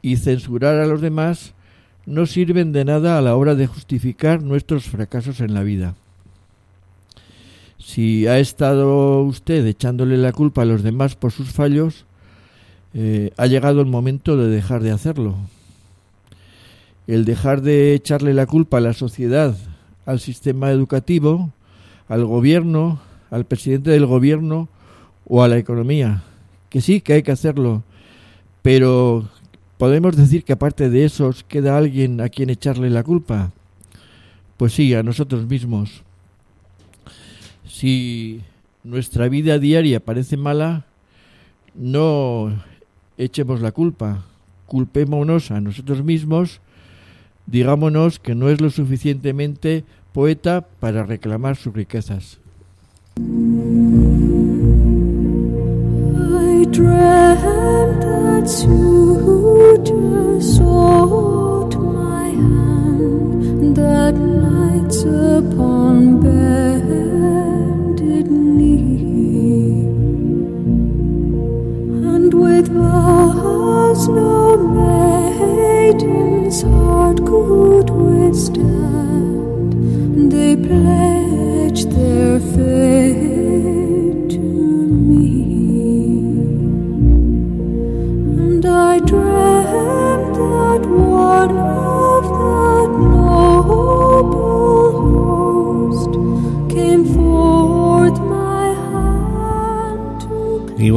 y 0.03 0.17
censurar 0.17 0.77
a 0.77 0.87
los 0.87 1.01
demás 1.01 1.55
no 2.05 2.27
sirven 2.27 2.73
de 2.73 2.85
nada 2.85 3.17
a 3.17 3.23
la 3.23 3.37
hora 3.37 3.55
de 3.55 3.67
justificar 3.67 4.43
nuestros 4.43 4.85
fracasos 4.85 5.41
en 5.41 5.55
la 5.55 5.63
vida. 5.63 5.95
Si 7.93 8.29
ha 8.29 8.39
estado 8.39 9.21
usted 9.23 9.67
echándole 9.67 10.17
la 10.17 10.31
culpa 10.31 10.63
a 10.63 10.65
los 10.65 10.85
demás 10.85 11.17
por 11.17 11.33
sus 11.33 11.51
fallos, 11.51 12.05
eh, 12.95 13.33
ha 13.37 13.49
llegado 13.49 13.81
el 13.81 13.89
momento 13.89 14.37
de 14.37 14.49
dejar 14.49 14.81
de 14.81 14.93
hacerlo. 14.93 15.35
El 17.09 17.25
dejar 17.25 17.63
de 17.63 17.95
echarle 17.95 18.33
la 18.33 18.47
culpa 18.47 18.77
a 18.77 18.81
la 18.81 18.93
sociedad, 18.93 19.57
al 20.07 20.21
sistema 20.21 20.71
educativo, 20.71 21.51
al 22.07 22.25
gobierno, 22.27 23.01
al 23.29 23.45
presidente 23.45 23.91
del 23.91 24.07
gobierno 24.07 24.69
o 25.27 25.43
a 25.43 25.49
la 25.49 25.59
economía. 25.59 26.23
Que 26.69 26.81
sí, 26.81 27.01
que 27.01 27.15
hay 27.15 27.25
que 27.25 27.33
hacerlo, 27.33 27.83
pero 28.63 29.29
¿podemos 29.79 30.17
decir 30.17 30.45
que 30.45 30.53
aparte 30.53 30.91
de 30.91 31.07
esos 31.07 31.43
queda 31.43 31.77
alguien 31.77 32.21
a 32.21 32.29
quien 32.29 32.51
echarle 32.51 32.89
la 32.89 33.03
culpa? 33.03 33.51
Pues 34.59 34.75
sí, 34.75 34.95
a 34.95 35.03
nosotros 35.03 35.45
mismos. 35.49 36.05
Si 37.71 38.41
nuestra 38.83 39.29
vida 39.29 39.61
diaria 39.61 40.01
parece 40.01 40.37
mala, 40.37 40.87
no 41.75 42.53
echemos 43.17 43.61
la 43.61 43.71
culpa, 43.71 44.25
culpémonos 44.67 45.53
a 45.53 45.61
nosotros 45.61 46.03
mismos, 46.03 46.61
digámonos 47.47 48.19
que 48.19 48.35
no 48.35 48.51
es 48.51 48.61
lo 48.61 48.71
suficientemente 48.71 49.85
poeta 50.13 50.67
para 50.81 51.05
reclamar 51.05 51.57
sus 51.57 51.73
riquezas. 51.73 52.41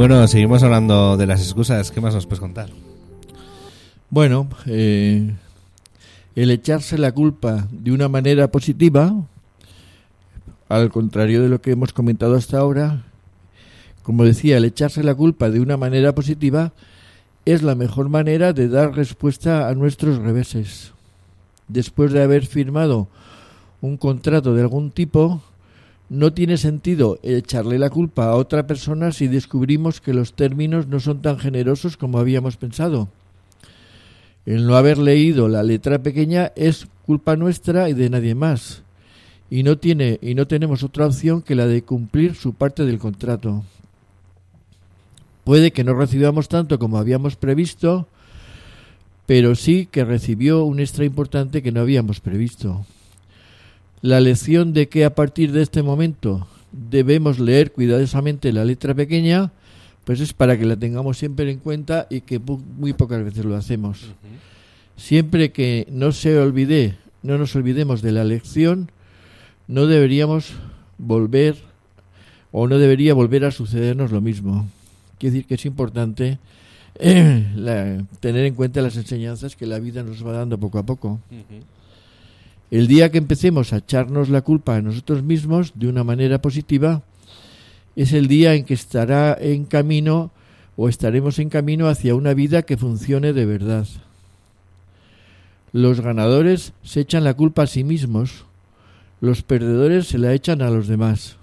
Bueno, 0.06 0.28
seguimos 0.28 0.62
hablando 0.62 1.16
de 1.16 1.26
las 1.26 1.40
excusas. 1.40 1.90
¿Qué 1.90 1.98
más 1.98 2.12
nos 2.12 2.26
puedes 2.26 2.40
contar? 2.40 2.68
Bueno, 4.10 4.48
eh, 4.66 5.34
el 6.34 6.50
echarse 6.50 6.98
la 6.98 7.10
culpa 7.12 7.66
de 7.70 7.90
una 7.90 8.10
manera 8.10 8.48
positiva, 8.48 9.14
al 10.68 10.90
contrario 10.90 11.40
de 11.40 11.48
lo 11.48 11.62
que 11.62 11.70
hemos 11.70 11.94
comentado 11.94 12.34
hasta 12.34 12.58
ahora, 12.58 13.04
como 14.02 14.24
decía, 14.24 14.58
el 14.58 14.66
echarse 14.66 15.02
la 15.02 15.14
culpa 15.14 15.48
de 15.48 15.60
una 15.60 15.78
manera 15.78 16.14
positiva 16.14 16.74
es 17.46 17.62
la 17.62 17.74
mejor 17.74 18.10
manera 18.10 18.52
de 18.52 18.68
dar 18.68 18.94
respuesta 18.94 19.70
a 19.70 19.74
nuestros 19.74 20.18
reveses. 20.18 20.92
Después 21.68 22.12
de 22.12 22.22
haber 22.22 22.44
firmado 22.44 23.08
un 23.80 23.96
contrato 23.96 24.52
de 24.52 24.60
algún 24.60 24.90
tipo, 24.90 25.40
no 26.14 26.32
tiene 26.32 26.56
sentido 26.56 27.18
echarle 27.22 27.78
la 27.78 27.90
culpa 27.90 28.26
a 28.26 28.36
otra 28.36 28.66
persona 28.66 29.12
si 29.12 29.26
descubrimos 29.26 30.00
que 30.00 30.14
los 30.14 30.34
términos 30.34 30.86
no 30.86 31.00
son 31.00 31.20
tan 31.22 31.38
generosos 31.38 31.96
como 31.96 32.18
habíamos 32.18 32.56
pensado. 32.56 33.08
El 34.46 34.66
no 34.66 34.76
haber 34.76 34.98
leído 34.98 35.48
la 35.48 35.62
letra 35.62 36.02
pequeña 36.02 36.52
es 36.54 36.86
culpa 37.06 37.36
nuestra 37.36 37.88
y 37.88 37.94
de 37.94 38.10
nadie 38.10 38.34
más. 38.34 38.82
Y 39.50 39.62
no 39.62 39.78
tiene 39.78 40.18
y 40.22 40.34
no 40.34 40.46
tenemos 40.46 40.82
otra 40.82 41.06
opción 41.06 41.42
que 41.42 41.54
la 41.54 41.66
de 41.66 41.82
cumplir 41.82 42.34
su 42.34 42.54
parte 42.54 42.84
del 42.84 42.98
contrato. 42.98 43.64
Puede 45.44 45.72
que 45.72 45.84
no 45.84 45.94
recibamos 45.94 46.48
tanto 46.48 46.78
como 46.78 46.98
habíamos 46.98 47.36
previsto, 47.36 48.08
pero 49.26 49.54
sí 49.54 49.86
que 49.90 50.04
recibió 50.04 50.64
un 50.64 50.80
extra 50.80 51.04
importante 51.04 51.62
que 51.62 51.72
no 51.72 51.80
habíamos 51.80 52.20
previsto. 52.20 52.86
La 54.04 54.20
lección 54.20 54.74
de 54.74 54.90
que 54.90 55.06
a 55.06 55.14
partir 55.14 55.50
de 55.50 55.62
este 55.62 55.82
momento 55.82 56.46
debemos 56.72 57.38
leer 57.38 57.72
cuidadosamente 57.72 58.52
la 58.52 58.62
letra 58.62 58.92
pequeña 58.92 59.50
pues 60.04 60.20
es 60.20 60.34
para 60.34 60.58
que 60.58 60.66
la 60.66 60.76
tengamos 60.76 61.16
siempre 61.16 61.50
en 61.50 61.58
cuenta 61.58 62.06
y 62.10 62.20
que 62.20 62.38
muy 62.38 62.92
pocas 62.92 63.24
veces 63.24 63.46
lo 63.46 63.56
hacemos. 63.56 64.12
Siempre 64.98 65.52
que 65.52 65.86
no 65.90 66.12
se 66.12 66.38
olvide, 66.38 66.98
no 67.22 67.38
nos 67.38 67.56
olvidemos 67.56 68.02
de 68.02 68.12
la 68.12 68.24
lección, 68.24 68.90
no 69.68 69.86
deberíamos 69.86 70.52
volver 70.98 71.56
o 72.52 72.68
no 72.68 72.76
debería 72.76 73.14
volver 73.14 73.46
a 73.46 73.52
sucedernos 73.52 74.12
lo 74.12 74.20
mismo. 74.20 74.66
Quiere 75.18 75.32
decir 75.32 75.46
que 75.48 75.54
es 75.54 75.64
importante 75.64 76.38
eh, 76.98 78.02
tener 78.20 78.44
en 78.44 78.54
cuenta 78.54 78.82
las 78.82 78.98
enseñanzas 78.98 79.56
que 79.56 79.64
la 79.64 79.78
vida 79.78 80.02
nos 80.02 80.26
va 80.26 80.32
dando 80.32 80.58
poco 80.58 80.78
a 80.78 80.82
poco. 80.82 81.20
El 82.74 82.88
día 82.88 83.12
que 83.12 83.18
empecemos 83.18 83.72
a 83.72 83.76
echarnos 83.76 84.30
la 84.30 84.42
culpa 84.42 84.74
a 84.74 84.82
nosotros 84.82 85.22
mismos 85.22 85.74
de 85.76 85.86
una 85.86 86.02
manera 86.02 86.42
positiva, 86.42 87.02
es 87.94 88.12
el 88.12 88.26
día 88.26 88.54
en 88.54 88.64
que 88.64 88.74
estará 88.74 89.38
en 89.40 89.64
camino 89.64 90.32
o 90.76 90.88
estaremos 90.88 91.38
en 91.38 91.50
camino 91.50 91.86
hacia 91.86 92.16
una 92.16 92.34
vida 92.34 92.62
que 92.62 92.76
funcione 92.76 93.32
de 93.32 93.46
verdad. 93.46 93.86
Los 95.70 96.00
ganadores 96.00 96.72
se 96.82 96.98
echan 96.98 97.22
la 97.22 97.34
culpa 97.34 97.62
a 97.62 97.68
sí 97.68 97.84
mismos, 97.84 98.44
los 99.20 99.42
perdedores 99.42 100.08
se 100.08 100.18
la 100.18 100.32
echan 100.32 100.60
a 100.60 100.68
los 100.68 100.88
demás. 100.88 101.36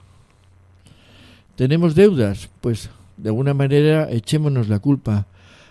¿Tenemos 1.55 1.95
deudas? 1.95 2.49
Pues 2.59 2.89
de 3.15 3.29
alguna 3.29 3.53
manera 3.53 4.11
echémonos 4.11 4.67
la 4.67 4.79
culpa. 4.79 5.27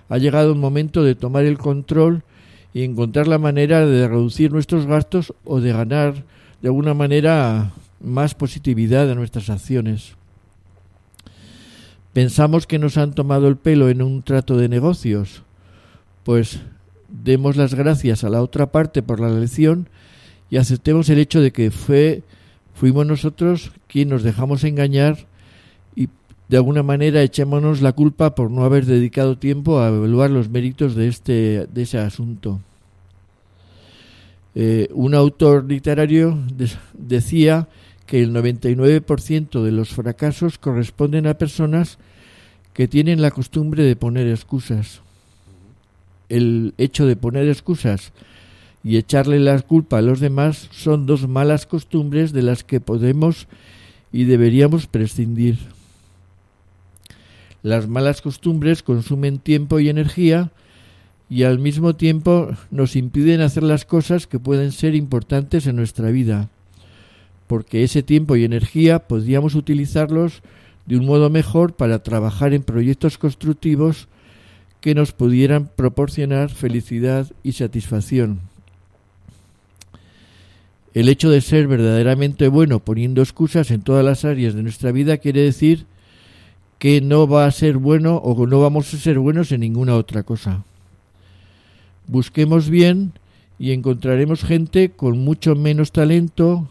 Ha 0.09 0.17
llegado 0.17 0.53
un 0.53 0.59
momento 0.59 1.05
de 1.05 1.17
tomar 1.17 1.45
el 1.45 1.59
control 1.59 2.23
y 2.73 2.85
encontrar 2.85 3.27
la 3.27 3.39
manera 3.39 3.85
de 3.87 4.07
reducir 4.09 4.53
nuestros 4.53 4.87
gastos 4.87 5.35
o 5.45 5.61
de 5.61 5.73
ganar 5.73 6.25
de 6.63 6.69
alguna 6.69 6.95
manera 6.95 7.73
más 8.01 8.35
positividad 8.35 9.11
a 9.11 9.15
nuestras 9.15 9.51
acciones. 9.51 10.17
Pensamos 12.13 12.67
que 12.67 12.79
nos 12.79 12.97
han 12.97 13.15
tomado 13.15 13.49
el 13.49 13.57
pelo 13.57 13.89
en 13.89 14.03
un 14.03 14.23
trato 14.23 14.57
de 14.57 14.69
negocios. 14.69 15.43
Pues 16.25 16.61
demos 17.09 17.57
las 17.57 17.75
gracias 17.75 18.25
a 18.25 18.31
la 18.31 18.43
otra 18.43 18.73
parte 18.73 19.03
por 19.03 19.21
la 19.21 19.31
lección 19.31 19.89
y 20.49 20.57
aceptemos 20.57 21.09
el 21.09 21.19
hecho 21.19 21.41
de 21.41 21.53
que 21.53 21.71
fue 21.71 22.23
fuimos 22.75 23.07
nosotros 23.07 23.73
quienes 23.89 24.13
nos 24.13 24.23
dejamos 24.23 24.65
engañar 24.65 25.27
de 26.51 26.57
alguna 26.57 26.83
manera 26.83 27.23
echémonos 27.23 27.81
la 27.81 27.93
culpa 27.93 28.35
por 28.35 28.51
no 28.51 28.65
haber 28.65 28.85
dedicado 28.85 29.39
tiempo 29.39 29.79
a 29.79 29.87
evaluar 29.87 30.31
los 30.31 30.49
méritos 30.49 30.97
de 30.97 31.07
este 31.07 31.69
de 31.73 31.83
ese 31.83 31.99
asunto. 31.99 32.59
Eh, 34.57 34.89
un 34.93 35.15
autor 35.15 35.65
literario 35.65 36.37
decía 36.93 37.69
que 38.05 38.21
el 38.21 38.35
99% 38.35 39.63
de 39.63 39.71
los 39.71 39.91
fracasos 39.91 40.59
corresponden 40.59 41.29
a 41.29 41.39
personas 41.39 41.99
que 42.75 42.89
tienen 42.89 43.23
la 43.23 43.31
costumbre 43.31 43.85
de 43.85 43.95
poner 43.95 44.27
excusas. 44.27 45.03
El 46.29 46.75
hecho 46.79 47.07
de 47.07 47.15
poner 47.15 47.49
excusas 47.49 48.13
y 48.83 48.97
echarle 48.97 49.39
la 49.39 49.61
culpa 49.61 49.99
a 49.99 50.03
los 50.03 50.19
demás 50.19 50.69
son 50.73 51.07
dos 51.07 51.29
malas 51.29 51.67
costumbres 51.67 52.33
de 52.33 52.43
las 52.43 52.65
que 52.65 52.81
podemos 52.81 53.47
y 54.11 54.25
deberíamos 54.25 54.89
prescindir. 54.89 55.57
Las 57.63 57.89
malas 57.89 58.23
costumbres 58.23 58.83
consumen 58.83 59.39
tiempo 59.39 59.81
y 59.81 59.89
energía 59.89 60.51
y 61.29 61.45
al 61.45 61.59
mismo 61.59 61.95
tiempo 61.95 62.51
nos 62.71 62.97
impiden 62.97 63.41
hacer 63.41 63.63
las 63.63 63.85
cosas 63.85 64.27
que 64.27 64.39
pueden 64.39 64.73
ser 64.73 64.95
importantes 64.95 65.67
en 65.67 65.77
nuestra 65.77 66.11
vida, 66.11 66.49
porque 67.47 67.85
ese 67.85 68.03
tiempo 68.03 68.35
y 68.37 68.45
energía 68.45 69.01
podríamos 69.01 69.55
utilizarlos 69.55 70.43
de 70.87 70.97
un 70.97 71.07
modo 71.07 71.31
mejor 71.31 71.75
para 71.75 72.03
trabajar 72.03 72.53
en 72.55 72.63
proyectos 72.63 73.19
constructivos 73.19 74.09
que 74.81 74.95
nos 74.95 75.13
pudieran 75.13 75.69
proporcionar 75.77 76.51
felicidad 76.51 77.31
y 77.45 77.53
satisfacción. 77.53 78.41
El 80.95 81.09
hecho 81.09 81.31
de 81.31 81.41
ser 81.41 81.69
verdaderamente 81.69 82.49
bueno 82.49 82.81
poniendo 82.81 83.23
excusas 83.23 83.71
en 83.71 83.83
todas 83.83 84.05
las 84.05 84.25
áreas 84.25 84.55
de 84.55 84.63
nuestra 84.63 84.91
vida 84.91 85.19
quiere 85.19 85.43
decir 85.43 85.87
que 86.81 87.03
no 87.03 87.29
va 87.29 87.45
a 87.45 87.51
ser 87.51 87.77
bueno 87.77 88.17
o 88.17 88.47
no 88.47 88.59
vamos 88.59 88.93
a 88.95 88.97
ser 88.97 89.19
buenos 89.19 89.53
en 89.53 89.61
ninguna 89.61 89.97
otra 89.97 90.23
cosa. 90.23 90.65
Busquemos 92.07 92.71
bien 92.71 93.13
y 93.59 93.73
encontraremos 93.73 94.43
gente 94.43 94.91
con 94.91 95.19
mucho 95.19 95.55
menos 95.55 95.93
talento, 95.93 96.71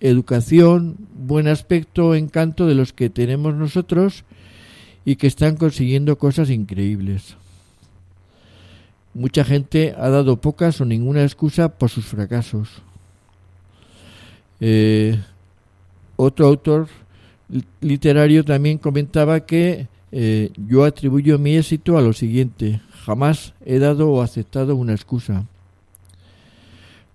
educación, 0.00 0.96
buen 1.16 1.46
aspecto, 1.46 2.16
encanto 2.16 2.66
de 2.66 2.74
los 2.74 2.92
que 2.92 3.08
tenemos 3.08 3.54
nosotros 3.54 4.24
y 5.04 5.14
que 5.14 5.28
están 5.28 5.56
consiguiendo 5.56 6.18
cosas 6.18 6.50
increíbles. 6.50 7.36
Mucha 9.14 9.44
gente 9.44 9.94
ha 9.96 10.08
dado 10.08 10.40
pocas 10.40 10.80
o 10.80 10.84
ninguna 10.84 11.22
excusa 11.22 11.78
por 11.78 11.88
sus 11.88 12.06
fracasos. 12.06 12.82
Eh, 14.58 15.20
otro 16.16 16.48
autor 16.48 16.88
literario 17.80 18.44
también 18.44 18.78
comentaba 18.78 19.40
que 19.40 19.88
eh, 20.12 20.50
yo 20.56 20.84
atribuyo 20.84 21.38
mi 21.38 21.56
éxito 21.56 21.96
a 21.98 22.02
lo 22.02 22.12
siguiente. 22.12 22.80
Jamás 23.04 23.54
he 23.64 23.78
dado 23.78 24.10
o 24.10 24.22
aceptado 24.22 24.76
una 24.76 24.92
excusa. 24.92 25.46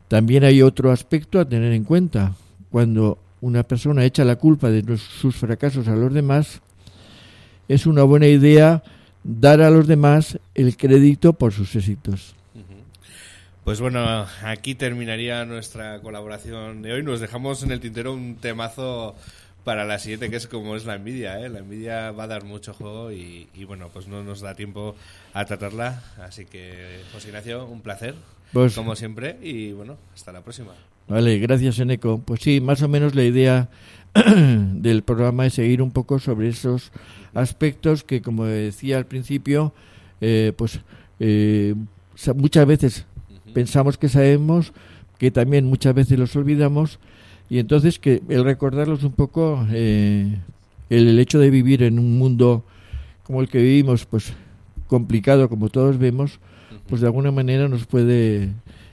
También 0.08 0.44
hay 0.44 0.62
otro 0.62 0.92
aspecto 0.92 1.40
a 1.40 1.46
tener 1.46 1.74
en 1.74 1.84
cuenta. 1.84 2.36
Cuando 2.72 3.18
una 3.42 3.64
persona 3.64 4.06
echa 4.06 4.24
la 4.24 4.36
culpa 4.36 4.70
de 4.70 4.98
sus 4.98 5.36
fracasos 5.36 5.88
a 5.88 5.96
los 5.96 6.14
demás, 6.14 6.62
es 7.68 7.86
una 7.86 8.04
buena 8.04 8.28
idea 8.28 8.84
dar 9.24 9.62
a 9.62 9.70
los 9.70 9.88
demás 9.88 10.40
el 10.54 10.78
crédito 10.78 11.34
por 11.34 11.52
sus 11.52 11.76
éxitos. 11.76 12.36
Pues 13.64 13.82
bueno, 13.82 14.28
aquí 14.44 14.76
terminaría 14.76 15.44
nuestra 15.44 16.00
colaboración 16.00 16.84
de 16.84 16.94
hoy. 16.94 17.04
Nos 17.04 17.20
dejamos 17.20 17.64
en 17.64 17.72
el 17.72 17.80
tintero 17.80 18.14
un 18.14 18.36
temazo 18.36 19.16
para 19.66 19.84
la 19.84 20.00
siguiente, 20.00 20.30
que 20.30 20.38
es 20.38 20.48
como 20.48 20.78
es 20.78 20.86
la 20.86 20.96
envidia. 20.96 21.42
¿eh? 21.42 21.50
La 21.50 21.60
envidia 21.60 22.12
va 22.12 22.24
a 22.24 22.28
dar 22.28 22.46
mucho 22.46 22.74
juego 22.74 23.12
y, 23.12 23.50
bueno, 23.68 23.90
pues 23.92 24.08
no 24.08 24.24
nos 24.24 24.40
da 24.40 24.56
tiempo 24.56 24.96
a 25.34 25.44
tratarla. 25.44 26.04
Así 26.22 26.46
que, 26.46 27.02
José 27.12 27.30
Ignacio, 27.30 27.66
un 27.66 27.82
placer, 27.82 28.16
pues, 28.54 28.76
como 28.76 28.96
siempre, 28.96 29.38
y 29.42 29.74
bueno, 29.74 29.98
hasta 30.14 30.32
la 30.32 30.42
próxima. 30.42 30.72
Vale, 31.08 31.40
gracias, 31.40 31.80
Eneco. 31.80 32.22
Pues 32.24 32.42
sí, 32.42 32.62
más 32.62 32.82
o 32.84 32.88
menos 32.88 33.16
la 33.16 33.24
idea 33.24 33.70
del 34.14 35.02
programa 35.02 35.48
es 35.48 35.56
seguir 35.56 35.82
un 35.82 35.92
poco 35.92 36.20
sobre 36.20 36.50
esos 36.50 36.92
aspectos 37.34 38.04
que, 38.04 38.22
como 38.22 38.46
decía 38.46 38.98
al 38.98 39.08
principio, 39.08 39.74
eh, 40.22 40.54
pues 40.56 40.80
eh, 41.20 41.74
muchas 42.36 42.68
veces 42.68 43.06
pensamos 43.54 43.98
que 43.98 44.10
sabemos, 44.10 44.74
que 45.18 45.32
también 45.32 45.66
muchas 45.66 45.96
veces 45.96 46.20
los 46.20 46.36
olvidamos 46.36 47.00
y 47.50 47.60
entonces 47.60 48.00
que 48.00 48.22
el 48.30 48.44
recordarlos 48.44 49.04
un 49.04 49.12
poco, 49.12 49.66
eh, 49.72 50.40
el, 50.90 51.20
hecho 51.20 51.40
de 51.40 51.50
vivir 51.50 51.84
en 51.84 52.00
un 52.00 52.18
mundo 52.18 52.64
como 53.24 53.42
el 53.42 53.50
que 53.50 53.60
vivimos, 53.60 54.06
pues 54.06 54.34
complicado 54.88 55.50
como 55.50 55.70
todos 55.70 55.98
vemos, 55.98 56.40
pues 56.88 57.02
de 57.02 57.08
alguna 57.08 57.32
manera 57.32 57.68
nos 57.68 57.86
puede 57.86 58.50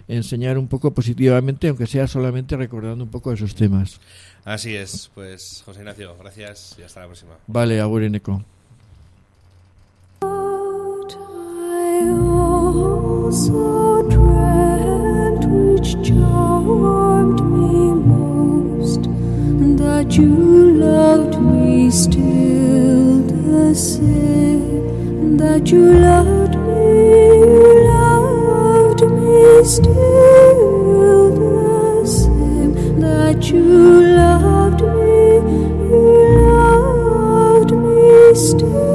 enseñar 0.09 0.59
un 0.59 0.69
poco 0.69 0.93
positivamente, 0.93 1.69
aunque 1.69 1.87
sea 1.87 2.07
solamente 2.07 2.57
recordando 2.57 3.05
un 3.05 3.11
poco 3.11 3.33
esos 3.33 3.55
temas. 3.55 4.01
Así 4.45 4.75
es, 4.75 5.11
pues 5.15 5.63
José 5.65 5.81
Ignacio, 5.81 6.17
gracias 6.19 6.77
y 6.79 6.83
hasta 6.83 7.01
la 7.01 7.07
próxima. 7.07 7.33
Vale, 7.47 7.81
agur 7.81 8.03
eco. 8.03 8.43
that 16.13 17.02
you 20.17 20.75
loved 20.75 21.41
me 21.41 21.91
still 21.91 23.23
the 23.23 23.75
same, 23.75 25.39
that 25.39 25.71
you 25.71 25.93
loved 25.93 26.55
me, 26.55 27.87
loved 27.89 29.03
me 29.11 29.65
still 29.65 31.31
the 31.41 32.07
same, 32.07 33.01
that 33.01 33.51
you 33.51 33.63
loved 33.63 34.83
me, 34.83 35.37
you 35.89 36.03
loved 36.47 37.73
me 37.73 38.35
still. 38.35 38.92